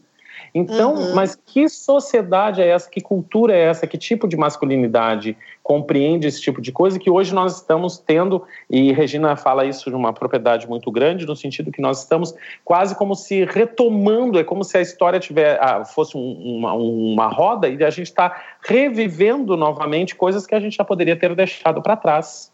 [0.55, 1.14] Então, uhum.
[1.14, 2.90] mas que sociedade é essa?
[2.90, 3.87] Que cultura é essa?
[3.87, 8.92] Que tipo de masculinidade compreende esse tipo de coisa que hoje nós estamos tendo, e
[8.92, 13.14] Regina fala isso de uma propriedade muito grande, no sentido que nós estamos quase como
[13.14, 17.83] se retomando, é como se a história tiver, ah, fosse um, uma, uma roda e
[17.83, 22.51] a gente está revivendo novamente coisas que a gente já poderia ter deixado para trás.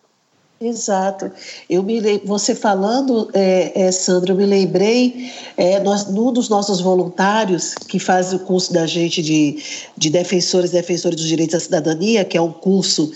[0.61, 1.31] Exato.
[1.71, 6.81] Eu me você falando, é, é, Sandra, eu me lembrei, é, nós, num dos nossos
[6.81, 9.63] voluntários que faz o curso da gente de,
[9.97, 13.13] de defensores e defensores dos direitos da cidadania, que é um curso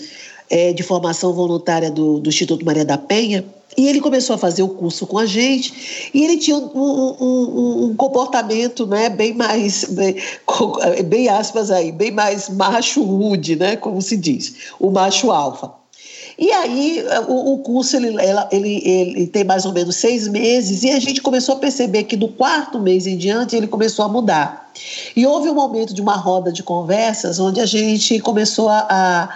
[0.49, 3.43] é, de formação voluntária do, do Instituto Maria da Penha,
[3.75, 7.15] e ele começou a fazer o curso com a gente, e ele tinha um, um,
[7.19, 10.15] um, um comportamento né, bem mais, bem,
[11.07, 15.82] bem aspas aí, bem mais macho rude, né, como se diz, o macho alfa.
[16.43, 18.17] E aí o, o curso ele,
[18.51, 22.17] ele, ele tem mais ou menos seis meses e a gente começou a perceber que
[22.17, 24.69] do quarto mês em diante ele começou a mudar.
[25.15, 29.29] E houve um momento de uma roda de conversas onde a gente começou a,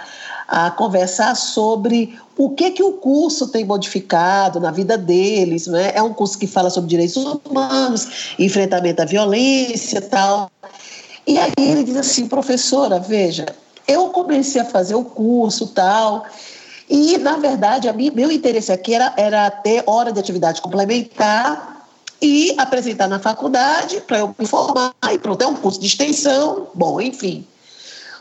[0.48, 5.92] a, a conversar sobre o que que o curso tem modificado na vida deles, né?
[5.94, 10.50] É um curso que fala sobre direitos humanos, enfrentamento à violência, tal.
[11.26, 13.46] E aí ele diz assim, professora, veja,
[13.86, 16.26] eu comecei a fazer o curso, tal,
[16.88, 21.86] e, na verdade, a mim, meu interesse aqui era, era ter hora de atividade complementar
[22.20, 26.68] e apresentar na faculdade para eu me formar e pronto, é um curso de extensão,
[26.74, 27.46] bom, enfim.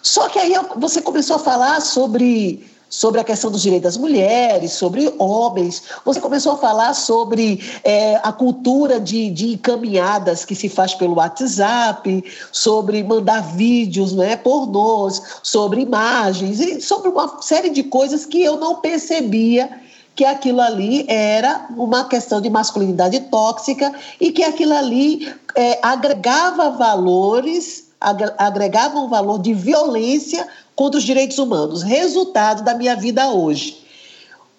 [0.02, 4.74] Só que aí você começou a falar sobre sobre a questão dos direitos das mulheres,
[4.74, 5.84] sobre homens.
[6.06, 11.16] Você começou a falar sobre é, a cultura de, de encaminhadas que se faz pelo
[11.16, 18.42] WhatsApp, sobre mandar vídeos né, pornôs, sobre imagens, e sobre uma série de coisas que
[18.42, 19.70] eu não percebia
[20.16, 26.72] que aquilo ali era uma questão de masculinidade tóxica e que aquilo ali é, agregava
[26.72, 27.90] valores,
[28.38, 31.82] agregava um valor de violência contra os direitos humanos.
[31.82, 33.80] Resultado da minha vida hoje.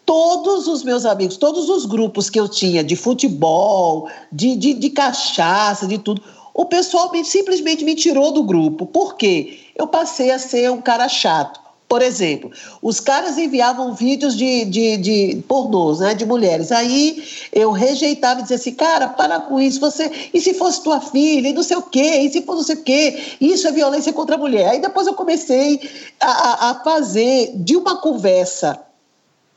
[0.05, 4.91] Todos os meus amigos, todos os grupos que eu tinha de futebol, de, de, de
[4.91, 6.21] cachaça, de tudo,
[6.53, 8.85] o pessoal simplesmente me tirou do grupo.
[8.85, 9.61] Por quê?
[9.77, 11.61] Eu passei a ser um cara chato.
[11.89, 16.71] Por exemplo, os caras enviavam vídeos de, de, de pornôs, né, de mulheres.
[16.71, 20.29] Aí eu rejeitava e dizia assim, cara, para com isso, você.
[20.35, 22.77] E se fosse tua filha, e não sei o quê, e se fosse não sei
[22.77, 24.69] o quê, isso é violência contra a mulher.
[24.69, 25.81] Aí depois eu comecei
[26.21, 28.79] a, a fazer de uma conversa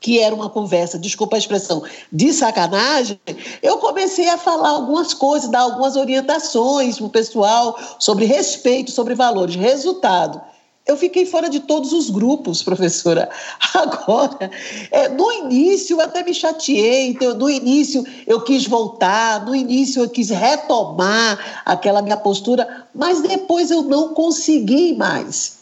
[0.00, 3.20] que era uma conversa, desculpa a expressão, de sacanagem,
[3.62, 9.14] eu comecei a falar algumas coisas, dar algumas orientações para o pessoal sobre respeito, sobre
[9.14, 9.54] valores.
[9.54, 10.40] Resultado,
[10.86, 13.28] eu fiquei fora de todos os grupos, professora.
[13.74, 14.50] Agora,
[14.90, 20.02] é, no início eu até me chateei, então, no início eu quis voltar, no início
[20.02, 25.58] eu quis retomar aquela minha postura, mas depois eu não consegui mais.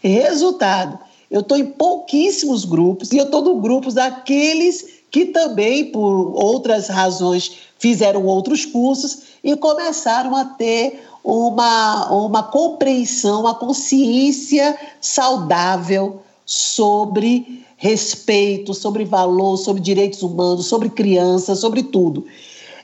[0.00, 0.98] Resultado,
[1.30, 6.88] eu estou em pouquíssimos grupos e eu estou no grupos daqueles que também, por outras
[6.88, 17.64] razões, fizeram outros cursos e começaram a ter uma, uma compreensão, uma consciência saudável sobre
[17.76, 22.26] respeito, sobre valor, sobre direitos humanos, sobre crianças, sobre tudo.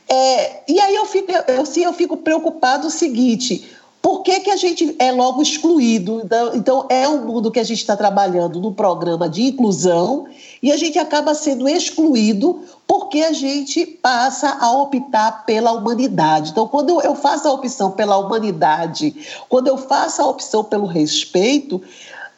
[0.08, 3.68] É, e aí eu fico, eu, assim, eu fico preocupado o seguinte:
[4.00, 6.22] por que, que a gente é logo excluído?
[6.24, 10.26] Então, então é um mundo que a gente está trabalhando no programa de inclusão
[10.62, 16.50] e a gente acaba sendo excluído porque a gente passa a optar pela humanidade.
[16.50, 19.14] Então, quando eu faço a opção pela humanidade,
[19.48, 21.82] quando eu faço a opção pelo respeito,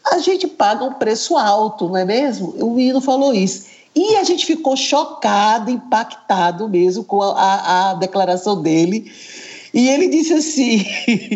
[0.04, 2.54] a gente paga um preço alto, não é mesmo?
[2.58, 3.66] O Nino falou isso.
[3.94, 9.10] E a gente ficou chocado, impactado mesmo com a, a declaração dele.
[9.72, 10.84] E ele disse assim: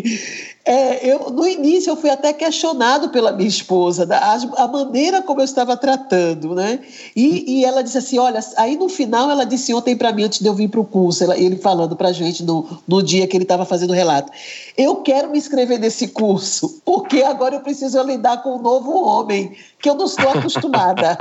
[0.65, 5.21] É, eu, no início eu fui até questionado pela minha esposa, da, a, a maneira
[5.21, 6.79] como eu estava tratando, né?
[7.13, 10.39] E, e, ela disse assim, olha, aí no final ela disse ontem para mim, antes
[10.39, 13.27] de eu vir para o curso, ela, ele falando para a gente no, no dia
[13.27, 14.31] que ele estava fazendo o relato,
[14.77, 19.51] eu quero me inscrever nesse curso, porque agora eu preciso lidar com um novo homem,
[19.81, 21.17] que eu não estou acostumada.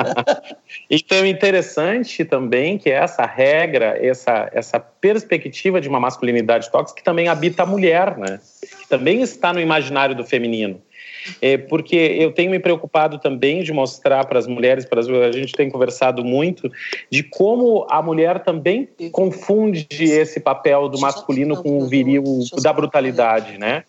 [0.89, 7.05] então é interessante também que essa regra, essa, essa perspectiva de uma masculinidade tóxica que
[7.05, 8.39] também habita a mulher, né?
[8.93, 10.79] Também está no imaginário do feminino.
[11.41, 15.33] É, porque eu tenho me preocupado também de mostrar para as mulheres, para as, a
[15.33, 16.71] gente tem conversado muito,
[17.11, 22.23] de como a mulher também confunde esse papel do masculino com o viril
[22.61, 23.85] da brutalidade, né?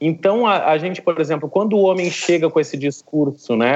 [0.00, 3.74] Então, a, a, gente, por exemplo, quando o homem chega com esse discurso né,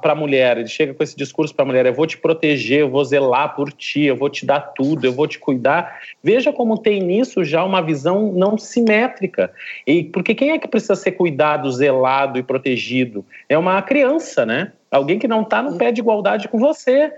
[0.00, 2.80] para a mulher, ele chega com esse discurso para a mulher: eu vou te proteger,
[2.80, 6.00] eu vou zelar por ti, eu vou te dar tudo, eu vou te cuidar.
[6.22, 9.50] Veja como tem nisso já uma visão não simétrica.
[9.86, 13.24] E porque quem é que precisa ser cuidado, zelado e protegido?
[13.48, 14.72] É uma criança, né?
[14.90, 17.12] Alguém que não está no pé de igualdade com você.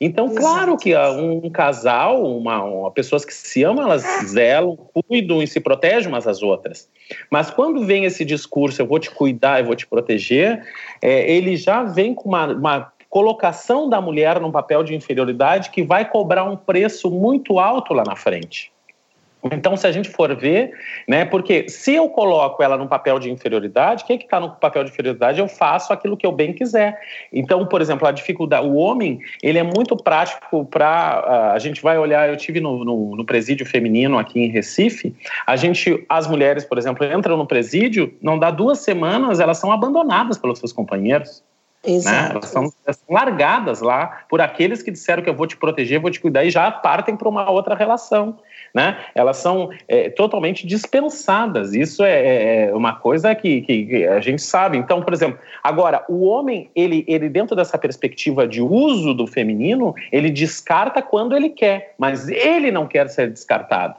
[0.00, 0.40] Então, Exato.
[0.40, 5.60] claro que um casal, uma, uma, pessoas que se amam, elas zelam, cuidam e se
[5.60, 6.88] protegem umas às outras.
[7.30, 10.66] Mas quando vem esse discurso, eu vou te cuidar, eu vou te proteger,
[11.02, 15.82] é, ele já vem com uma, uma colocação da mulher num papel de inferioridade que
[15.82, 18.72] vai cobrar um preço muito alto lá na frente.
[19.50, 20.72] Então, se a gente for ver,
[21.08, 24.50] né, porque se eu coloco ela num papel de inferioridade, quem é que está no
[24.50, 25.40] papel de inferioridade?
[25.40, 26.98] Eu faço aquilo que eu bem quiser.
[27.32, 31.82] Então, por exemplo, a dificuldade, o homem, ele é muito prático para, uh, a gente
[31.82, 35.14] vai olhar, eu tive no, no, no, presídio feminino aqui em Recife,
[35.46, 39.72] a gente, as mulheres, por exemplo, entram no presídio, não dá duas semanas, elas são
[39.72, 41.42] abandonadas pelos seus companheiros.
[41.86, 42.28] Né?
[42.30, 45.98] Elas, são, elas são largadas lá por aqueles que disseram que eu vou te proteger,
[45.98, 48.38] vou te cuidar e já partem para uma outra relação
[48.74, 48.98] né?
[49.14, 51.74] Elas são é, totalmente dispensadas.
[51.74, 54.78] Isso é, é, é uma coisa que, que, a gente sabe.
[54.78, 59.94] Então, por exemplo, agora o homem ele, ele dentro dessa perspectiva de uso do feminino
[60.12, 63.96] ele descarta quando ele quer, mas ele não quer ser descartado.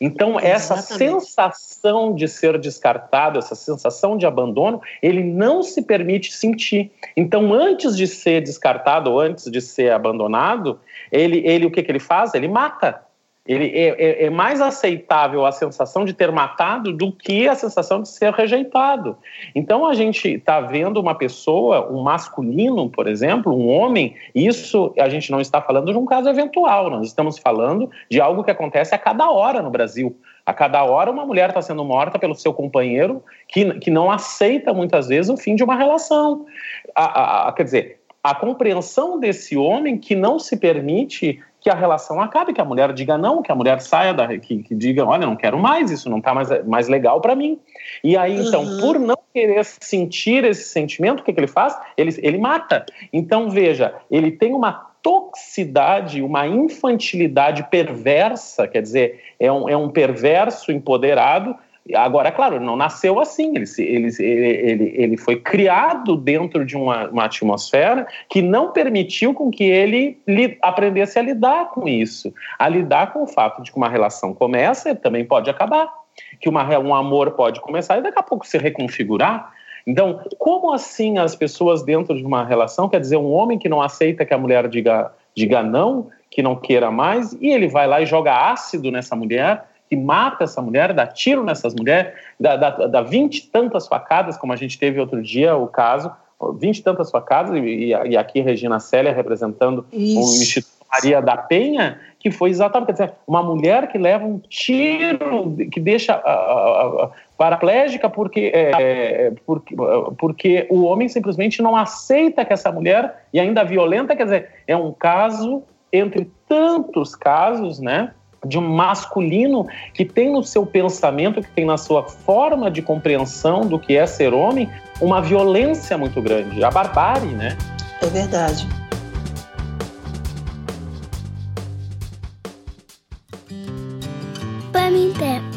[0.00, 6.90] Então, essa sensação de ser descartado, essa sensação de abandono, ele não se permite sentir.
[7.16, 10.80] Então, antes de ser descartado antes de ser abandonado,
[11.12, 12.34] ele, ele o que, que ele faz?
[12.34, 13.02] Ele mata.
[13.46, 18.00] Ele é, é, é, mais aceitável a sensação de ter matado do que a sensação
[18.00, 19.18] de ser rejeitado.
[19.54, 24.16] Então a gente está vendo uma pessoa, um masculino, por exemplo, um homem.
[24.34, 26.88] Isso a gente não está falando de um caso eventual.
[26.88, 30.16] Nós estamos falando de algo que acontece a cada hora no Brasil.
[30.46, 34.72] A cada hora uma mulher está sendo morta pelo seu companheiro que, que não aceita
[34.72, 36.46] muitas vezes o fim de uma relação.
[36.94, 41.74] A, a, a, quer dizer, a compreensão desse homem que não se permite que a
[41.74, 45.02] relação acabe, que a mulher diga não, que a mulher saia da, que, que diga,
[45.02, 47.58] olha, não quero mais, isso não está mais, mais legal para mim.
[48.04, 48.80] E aí, então, uhum.
[48.80, 51.74] por não querer sentir esse sentimento, o que, que ele faz?
[51.96, 52.84] Ele, ele mata.
[53.10, 59.88] Então, veja, ele tem uma toxicidade, uma infantilidade perversa, quer dizer, é um, é um
[59.88, 61.56] perverso empoderado
[61.92, 67.10] Agora, é claro, não nasceu assim, ele, ele, ele, ele foi criado dentro de uma,
[67.10, 72.70] uma atmosfera que não permitiu com que ele li, aprendesse a lidar com isso, a
[72.70, 75.92] lidar com o fato de que uma relação começa e também pode acabar,
[76.40, 79.52] que uma, um amor pode começar e daqui a pouco se reconfigurar.
[79.86, 83.82] Então, como assim as pessoas dentro de uma relação, quer dizer, um homem que não
[83.82, 88.00] aceita que a mulher diga, diga não, que não queira mais, e ele vai lá
[88.00, 92.70] e joga ácido nessa mulher, que mata essa mulher, dá tiro nessas mulheres, dá, dá,
[92.70, 96.10] dá 20 e tantas facadas, como a gente teve outro dia o caso,
[96.58, 100.18] 20 e tantas facadas, e, e aqui Regina Célia representando Isso.
[100.18, 104.38] o Instituto Maria da Penha, que foi exatamente, quer dizer, uma mulher que leva um
[104.38, 109.76] tiro, que deixa uh, uh, paraplégica porque, é, é, porque,
[110.18, 114.76] porque o homem simplesmente não aceita que essa mulher, e ainda violenta, quer dizer, é
[114.76, 118.12] um caso entre tantos casos, né?
[118.46, 123.62] De um masculino que tem no seu pensamento, que tem na sua forma de compreensão
[123.62, 124.68] do que é ser homem,
[125.00, 127.56] uma violência muito grande, a barbárie, né?
[128.02, 128.68] É verdade.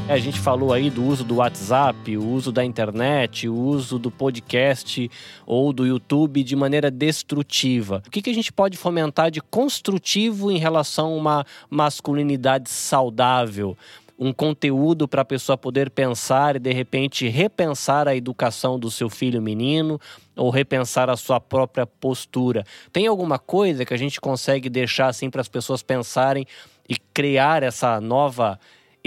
[0.10, 4.10] A gente falou aí do uso do WhatsApp, o uso da internet, o uso do
[4.10, 5.12] podcast
[5.46, 8.02] ou do YouTube de maneira destrutiva.
[8.08, 13.78] O que, que a gente pode fomentar de construtivo em relação a uma masculinidade saudável?
[14.20, 19.12] um conteúdo para a pessoa poder pensar e de repente repensar a educação do seu
[19.12, 20.02] filho menino
[20.36, 22.64] ou repensar a sua própria postura.
[22.92, 26.48] Tem alguma coisa que a gente consegue deixar assim para as pessoas pensarem
[26.90, 28.60] e criar essa nova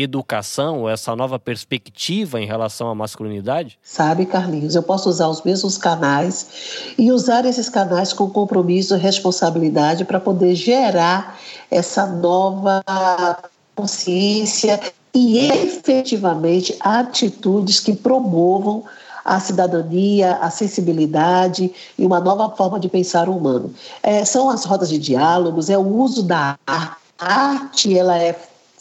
[0.03, 3.78] educação, essa nova perspectiva em relação à masculinidade?
[3.82, 8.98] Sabe, Carlinhos, eu posso usar os mesmos canais e usar esses canais com compromisso e
[8.98, 11.38] responsabilidade para poder gerar
[11.70, 12.82] essa nova
[13.74, 14.80] consciência
[15.14, 18.84] e efetivamente atitudes que promovam
[19.24, 23.72] a cidadania, a sensibilidade e uma nova forma de pensar humano.
[24.03, 27.01] É, são as rodas de diálogos, é o uso da arte.
[27.18, 28.32] A arte ela é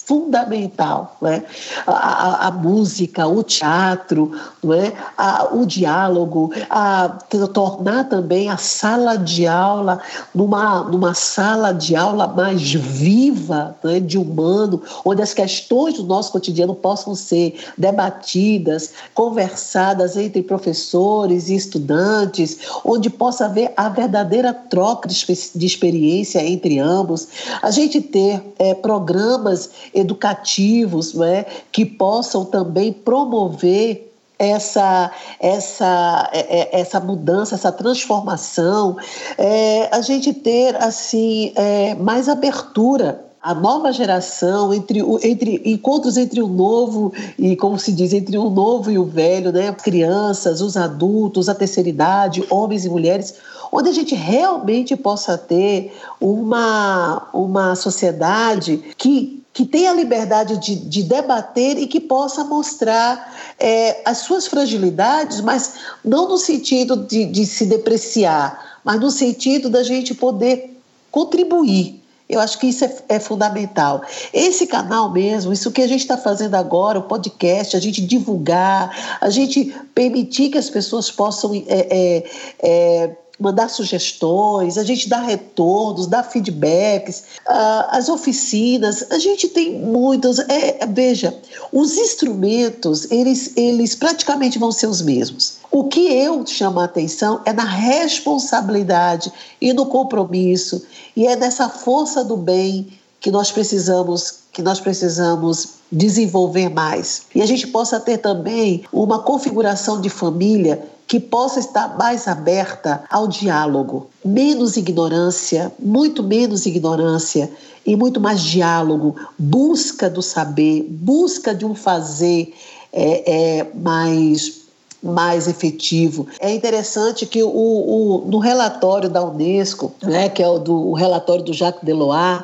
[0.09, 1.43] fundamental, né?
[1.85, 4.31] A, a, música, o teatro,
[4.63, 4.91] não é?
[5.15, 7.09] A, o diálogo, a
[7.53, 9.99] tornar também a sala de aula
[10.33, 13.99] numa, numa sala de aula mais viva, né?
[13.99, 21.55] de humano, onde as questões do nosso cotidiano possam ser debatidas, conversadas entre professores e
[21.55, 27.27] estudantes, onde possa haver a verdadeira troca de experiência entre ambos,
[27.61, 29.69] a gente ter é, programas
[29.99, 38.95] educativos né, que possam também promover essa, essa, é, é, essa mudança, essa transformação,
[39.37, 46.41] é, a gente ter assim é, mais abertura a nova geração, entre, entre encontros entre
[46.41, 49.71] o novo e, como se diz, entre o novo e o velho, né?
[49.71, 53.35] crianças, os adultos, a terceira idade, homens e mulheres,
[53.71, 61.03] onde a gente realmente possa ter uma, uma sociedade que que tenha liberdade de, de,
[61.03, 65.73] debater e que possa mostrar é, as suas fragilidades, mas
[66.05, 70.77] não no sentido de, de se depreciar, mas no sentido da gente poder
[71.11, 71.99] contribuir.
[72.29, 74.03] Eu acho que isso é, é, fundamental.
[74.31, 79.17] Esse canal mesmo, isso que a gente está fazendo agora, o podcast, a gente divulgar,
[79.19, 82.23] a gente permitir que as pessoas possam é, é,
[82.59, 89.79] é mandar sugestões, a gente dá retornos, dá feedbacks, uh, as oficinas, a gente tem
[89.79, 90.39] muitas.
[90.39, 91.35] É, veja,
[91.71, 95.59] os instrumentos, eles, eles praticamente vão ser os mesmos.
[95.71, 99.31] O que eu chamo a atenção é na responsabilidade
[99.61, 100.85] e no compromisso,
[101.15, 102.87] e é nessa força do bem
[103.21, 107.23] que nós precisamos que nós precisamos desenvolver mais.
[107.33, 113.03] E a gente possa ter também uma configuração de família que possa estar mais aberta
[113.09, 114.07] ao diálogo.
[114.23, 117.49] Menos ignorância, muito menos ignorância
[117.83, 122.53] e muito mais diálogo, busca do saber, busca de um fazer
[122.93, 124.59] é, é, mais
[125.01, 126.27] mais efetivo.
[126.41, 130.93] É interessante que o, o, no relatório da Unesco, né, que é o, do, o
[130.93, 132.43] relatório do Jacques Deloire,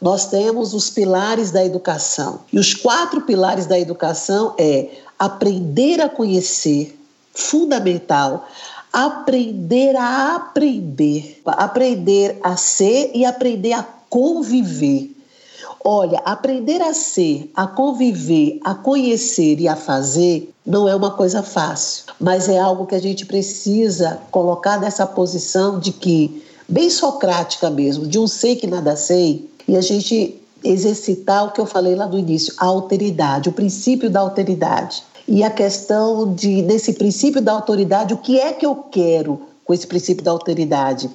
[0.00, 2.40] nós temos os pilares da educação.
[2.52, 6.98] E os quatro pilares da educação é aprender a conhecer,
[7.32, 8.48] fundamental.
[8.92, 15.10] Aprender a aprender, aprender a ser e aprender a conviver.
[15.84, 21.42] Olha, aprender a ser, a conviver, a conhecer e a fazer não é uma coisa
[21.42, 27.68] fácil, mas é algo que a gente precisa colocar nessa posição de que, bem socrática
[27.68, 31.94] mesmo, de um sei que nada sei, e a gente exercitar o que eu falei
[31.94, 37.40] lá no início, a alteridade, o princípio da alteridade e a questão de nesse princípio
[37.40, 41.10] da autoridade, o que é que eu quero com esse princípio da autoridade?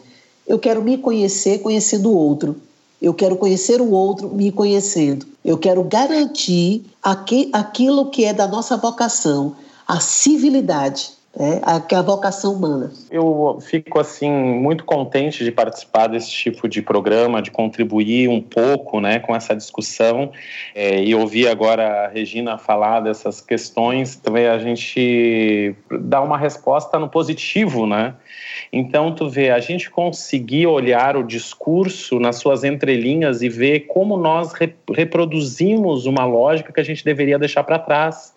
[0.45, 2.55] Eu quero me conhecer conhecendo o outro.
[3.01, 5.25] Eu quero conhecer o outro me conhecendo.
[5.43, 9.55] Eu quero garantir aquilo que é da nossa vocação,
[9.87, 12.91] a civilidade é, a, é a vocação humana.
[13.11, 18.99] Eu fico assim muito contente de participar desse tipo de programa, de contribuir um pouco,
[18.99, 20.31] né, com essa discussão
[20.73, 26.97] é, e ouvir agora a Regina falar dessas questões, também a gente dá uma resposta
[26.97, 28.15] no positivo, né?
[28.73, 34.17] Então tu vê a gente conseguir olhar o discurso nas suas entrelinhas e ver como
[34.17, 34.53] nós
[34.93, 38.35] reproduzimos uma lógica que a gente deveria deixar para trás.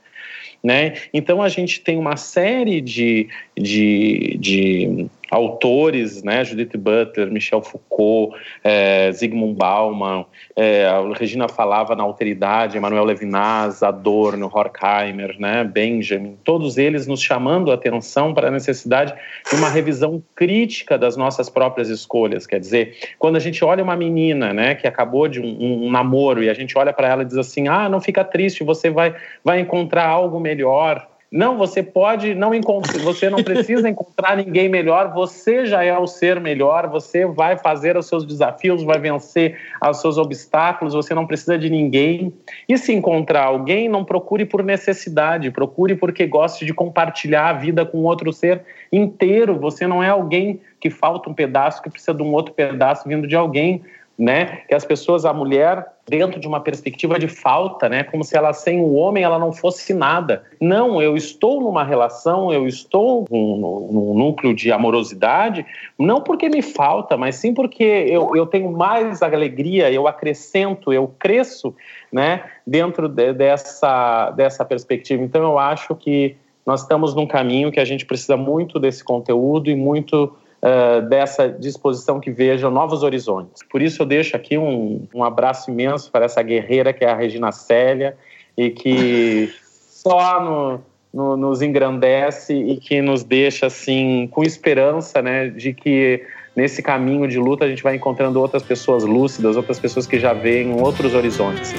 [0.63, 0.95] Né?
[1.13, 8.37] Então a gente tem uma série de, de, de autores, né, Judith Butler, Michel Foucault,
[8.65, 10.27] é, Zygmunt Bauman,
[10.57, 17.23] é, a Regina falava na alteridade, Emmanuel Levinas, Adorno, Horkheimer, né, Benjamin, todos eles nos
[17.23, 19.15] chamando a atenção para a necessidade
[19.49, 22.47] de uma revisão crítica das nossas próprias escolhas.
[22.47, 26.43] Quer dizer, quando a gente olha uma menina, né, que acabou de um, um namoro
[26.43, 29.15] e a gente olha para ela e diz assim, ah, não fica triste, você vai,
[29.45, 35.13] vai encontrar algo melhor, não, você pode não encontrar, você não precisa encontrar ninguém melhor,
[35.13, 39.57] você já é o ser melhor, você vai fazer os seus desafios, vai vencer
[39.89, 42.33] os seus obstáculos, você não precisa de ninguém.
[42.69, 47.87] E se encontrar alguém, não procure por necessidade, procure porque goste de compartilhar a vida
[47.87, 48.63] com outro ser
[48.93, 49.57] inteiro.
[49.61, 53.29] Você não é alguém que falta um pedaço, que precisa de um outro pedaço vindo
[53.29, 53.83] de alguém
[54.21, 54.61] né?
[54.69, 58.03] Que as pessoas, a mulher, dentro de uma perspectiva de falta, né?
[58.03, 60.43] Como se ela sem o homem ela não fosse nada.
[60.61, 65.65] Não, eu estou numa relação, eu estou num, num núcleo de amorosidade,
[65.97, 71.07] não porque me falta, mas sim porque eu, eu tenho mais alegria, eu acrescento, eu
[71.17, 71.73] cresço,
[72.13, 72.43] né?
[72.67, 75.23] Dentro de, dessa dessa perspectiva.
[75.23, 76.37] Então eu acho que
[76.67, 81.49] nós estamos num caminho que a gente precisa muito desse conteúdo e muito uh, dessa
[81.49, 83.63] disposição que veja novos horizontes.
[83.69, 87.15] Por isso eu deixo aqui um, um abraço imenso para essa guerreira que é a
[87.15, 88.17] Regina Célia
[88.57, 89.53] e que
[89.91, 90.81] só no,
[91.13, 97.27] no, nos engrandece e que nos deixa assim com esperança, né, de que nesse caminho
[97.29, 101.15] de luta a gente vai encontrando outras pessoas lúcidas, outras pessoas que já veem outros
[101.15, 101.73] horizontes.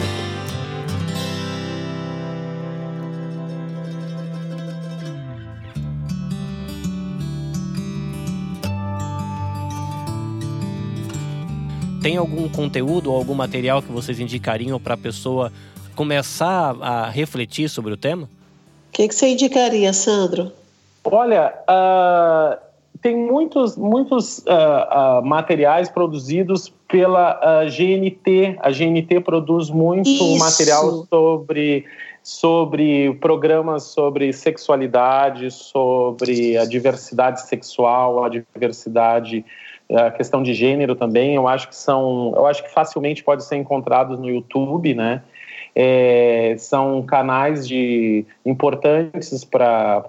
[12.01, 15.51] Tem algum conteúdo ou algum material que vocês indicariam para a pessoa
[15.95, 18.23] começar a refletir sobre o tema?
[18.23, 20.51] O que, que, você indicaria, Sandro?
[21.03, 22.57] Olha, uh,
[23.01, 28.57] tem muitos, muitos uh, uh, materiais produzidos pela GNT.
[28.59, 30.39] A GNT produz muito Isso.
[30.39, 31.85] material sobre
[32.23, 39.43] sobre programas sobre sexualidade, sobre a diversidade sexual, a diversidade
[39.95, 43.57] a questão de gênero também, eu acho que são, eu acho que facilmente pode ser
[43.57, 45.21] encontrados no YouTube, né?
[45.73, 50.03] É, são canais de importantes para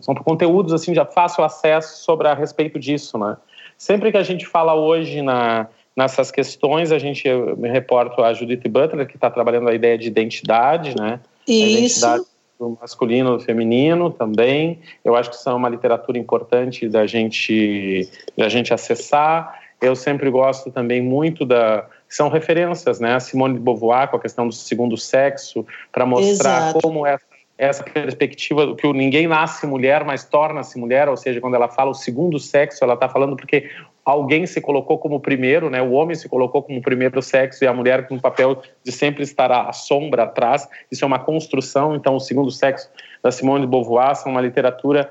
[0.00, 3.36] são conteúdos assim de fácil acesso sobre a respeito disso, né?
[3.78, 8.68] Sempre que a gente fala hoje na, nessas questões, a gente me reporto a Judith
[8.68, 11.20] Butler que está trabalhando a ideia de identidade, né?
[11.46, 12.04] Isso.
[12.04, 14.80] A identidade do masculino e do feminino também.
[15.04, 19.60] Eu acho que são uma literatura importante da gente, da gente acessar.
[19.80, 21.86] Eu sempre gosto também muito da.
[22.08, 23.18] São referências, né?
[23.18, 26.80] Simone de Beauvoir com a questão do segundo sexo, para mostrar Exato.
[26.80, 27.24] como essa,
[27.58, 31.90] essa perspectiva que o ninguém nasce mulher, mas torna-se mulher, ou seja, quando ela fala
[31.90, 33.70] o segundo sexo, ela está falando porque
[34.04, 35.80] alguém se colocou como primeiro, né?
[35.82, 39.22] O homem se colocou como primeiro sexo e a mulher com o papel de sempre
[39.22, 40.68] estar à sombra atrás.
[40.92, 41.96] Isso é uma construção.
[41.96, 42.90] Então, o segundo sexo
[43.22, 45.10] da Simone de Beauvoir são uma literatura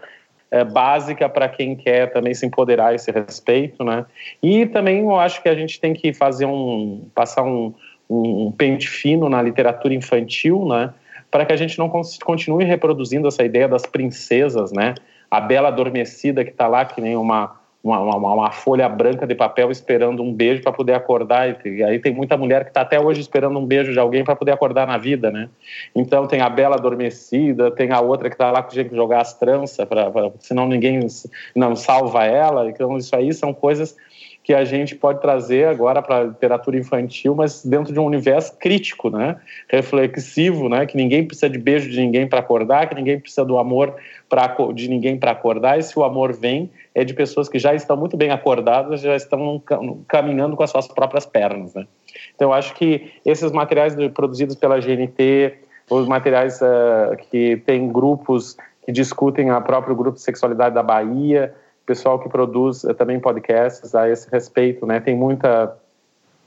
[0.52, 4.06] é, básica para quem quer também se empoderar a esse respeito, né?
[4.42, 7.74] E também eu acho que a gente tem que fazer um passar um,
[8.10, 10.94] um pente fino na literatura infantil, né?
[11.36, 11.90] Para que a gente não
[12.24, 14.96] continue reproduzindo essa ideia das princesas, né?
[15.30, 19.36] A bela adormecida que está lá que nem uma uma, uma, uma, folha branca de
[19.36, 21.60] papel esperando um beijo para poder acordar.
[21.66, 24.34] E aí tem muita mulher que está até hoje esperando um beijo de alguém para
[24.34, 25.50] poder acordar na vida, né?
[25.94, 29.20] Então tem a bela adormecida, tem a outra que está lá que tinha que jogar
[29.20, 31.06] as tranças, pra, pra, senão ninguém
[31.54, 32.70] não salva ela.
[32.70, 33.96] Então isso aí são coisas
[34.46, 38.56] que a gente pode trazer agora para a literatura infantil, mas dentro de um universo
[38.60, 39.38] crítico, né?
[39.68, 40.86] reflexivo, né?
[40.86, 43.96] que ninguém precisa de beijo de ninguém para acordar, que ninguém precisa do amor
[44.30, 47.74] pra, de ninguém para acordar, e se o amor vem, é de pessoas que já
[47.74, 49.60] estão muito bem acordadas, já estão
[50.08, 51.74] caminhando com as suas próprias pernas.
[51.74, 51.88] Né?
[52.36, 55.56] Então, acho que esses materiais produzidos pela GNT,
[55.90, 61.52] os materiais uh, que tem grupos que discutem a próprio grupo de sexualidade da Bahia,
[61.86, 65.00] pessoal que produz eh, também podcasts a esse respeito, né?
[65.00, 65.78] Tem muita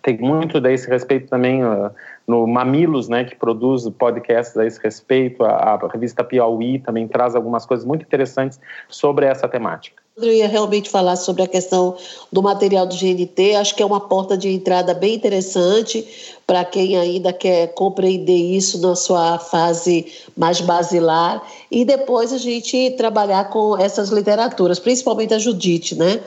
[0.02, 1.90] tem muito desse respeito também uh,
[2.26, 5.44] no Mamilos, né, que produz podcasts a esse respeito.
[5.44, 10.00] A, a, revista Piauí também traz algumas coisas muito interessantes sobre essa temática.
[10.16, 11.96] Eu ia realmente falar sobre a questão
[12.32, 13.56] do material do GNT.
[13.56, 18.80] Acho que é uma porta de entrada bem interessante para quem ainda quer compreender isso
[18.80, 25.38] na sua fase mais basilar e depois a gente trabalhar com essas literaturas, principalmente a
[25.38, 26.18] Judite, né?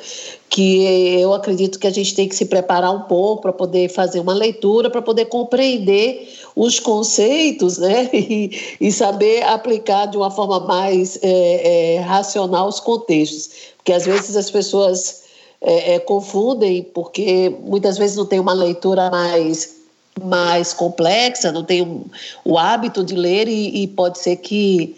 [0.47, 4.19] Que eu acredito que a gente tem que se preparar um pouco para poder fazer
[4.19, 8.07] uma leitura, para poder compreender os conceitos, né?
[8.13, 14.05] E, e, saber aplicar de uma forma mais é, é, racional os contextos, porque às
[14.05, 15.23] vezes as pessoas
[15.59, 19.80] é, é confundem, porque muitas vezes não tem uma leitura mais
[20.19, 22.05] mais complexa, não tem
[22.43, 24.95] o, hábito de ler e, e pode ser que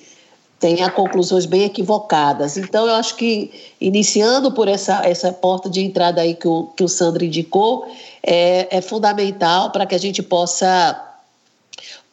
[0.59, 2.55] tenha conclusões bem equivocadas.
[2.55, 3.51] Então, eu acho que,
[3.81, 7.85] iniciando por essa, essa porta de entrada aí que o, que o Sandro indicou,
[8.23, 11.09] é, é fundamental para que a gente possa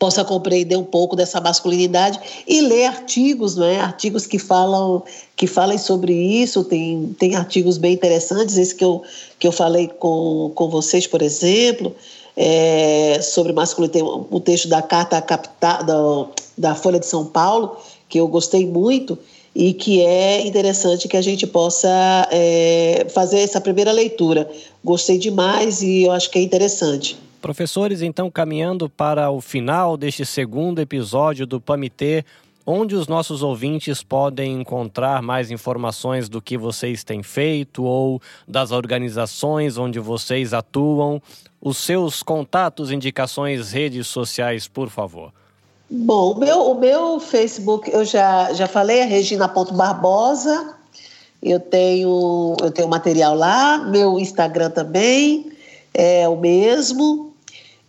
[0.01, 3.79] possa compreender um pouco dessa masculinidade e ler artigos, não é?
[3.79, 5.03] Artigos que falam
[5.37, 9.03] que falem sobre isso, tem, tem artigos bem interessantes, esse que eu,
[9.39, 11.95] que eu falei com, com vocês, por exemplo,
[12.43, 16.27] é, sobre masculinidade, tem um texto da Carta Capital, da,
[16.57, 17.77] da Folha de São Paulo,
[18.09, 19.19] que eu gostei muito
[19.55, 24.51] e que é interessante que a gente possa é, fazer essa primeira leitura.
[24.83, 27.19] Gostei demais e eu acho que é interessante.
[27.43, 32.25] Professores, então, caminhando para o final deste segundo episódio do PAMITê,
[32.65, 38.71] onde os nossos ouvintes podem encontrar mais informações do que vocês têm feito ou das
[38.71, 41.21] organizações onde vocês atuam,
[41.61, 45.33] os seus contatos, indicações, redes sociais, por favor.
[45.91, 50.75] Bom, o meu, o meu Facebook, eu já, já falei, é regina.barbosa,
[51.43, 55.51] eu tenho, eu tenho material lá, meu Instagram também
[55.93, 57.35] é o mesmo,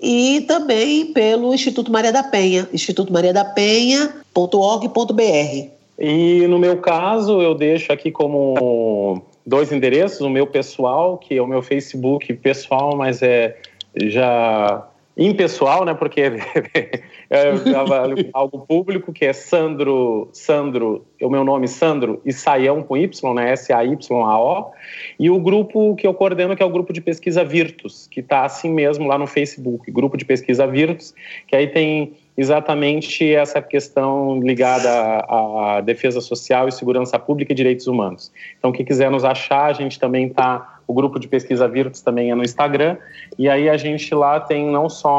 [0.02, 5.70] e também pelo Instituto Maria da Penha, institutomariadapenha.org.br.
[6.00, 11.42] E no meu caso, eu deixo aqui como dois endereços, o meu pessoal, que é
[11.42, 13.58] o meu Facebook pessoal, mas é
[13.96, 14.88] já
[15.18, 15.94] impessoal, né?
[15.94, 16.22] Porque
[17.30, 22.98] é algo público, que é Sandro, Sandro, o meu nome é Sandro e Saião com
[22.98, 23.52] Y, né?
[23.52, 24.72] S-A-Y-A-O.
[25.20, 28.46] E o grupo que eu coordeno, que é o grupo de pesquisa Virtus, que está
[28.46, 31.14] assim mesmo lá no Facebook, grupo de pesquisa Virtus,
[31.48, 37.56] que aí tem exatamente essa questão ligada à, à defesa social e segurança pública e
[37.56, 38.32] direitos humanos.
[38.58, 42.32] Então, quem quiser nos achar, a gente também está o grupo de pesquisa Virtus também
[42.32, 42.98] é no Instagram.
[43.40, 45.10] E aí a gente lá tem não só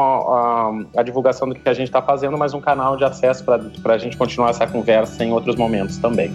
[0.95, 3.93] a, a divulgação do que a gente está fazendo, mas um canal de acesso para
[3.93, 6.31] a gente continuar essa conversa em outros momentos também.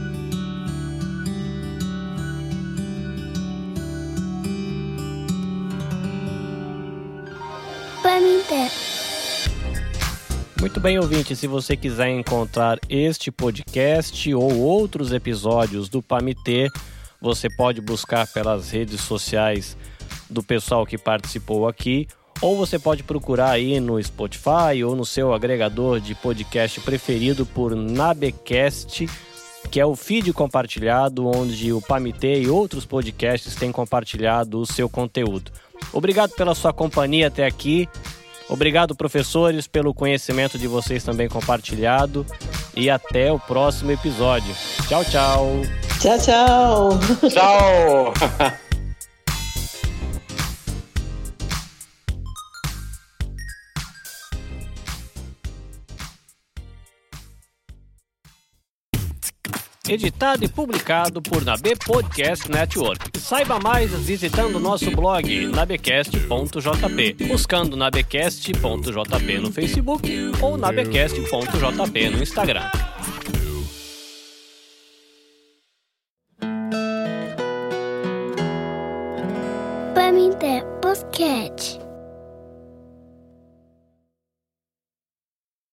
[10.68, 16.68] Muito bem, ouvinte, se você quiser encontrar este podcast ou outros episódios do Pamitê,
[17.18, 19.78] você pode buscar pelas redes sociais
[20.28, 22.06] do pessoal que participou aqui,
[22.42, 27.74] ou você pode procurar aí no Spotify ou no seu agregador de podcast preferido por
[27.74, 29.08] Nabecast,
[29.70, 34.86] que é o feed compartilhado onde o Pamitê e outros podcasts têm compartilhado o seu
[34.86, 35.50] conteúdo.
[35.94, 37.88] Obrigado pela sua companhia até aqui.
[38.48, 42.24] Obrigado, professores, pelo conhecimento de vocês também compartilhado.
[42.74, 44.54] E até o próximo episódio.
[44.88, 45.62] Tchau, tchau.
[46.00, 46.98] Tchau, tchau.
[47.28, 48.58] Tchau.
[59.88, 63.18] editado e publicado por Nabe Podcast Network.
[63.18, 70.10] Saiba mais visitando nosso blog nabecast.jp, buscando nabecast.jp no Facebook
[70.42, 72.70] ou nabecast.jp no Instagram.
[79.94, 81.87] Pamité Podcast.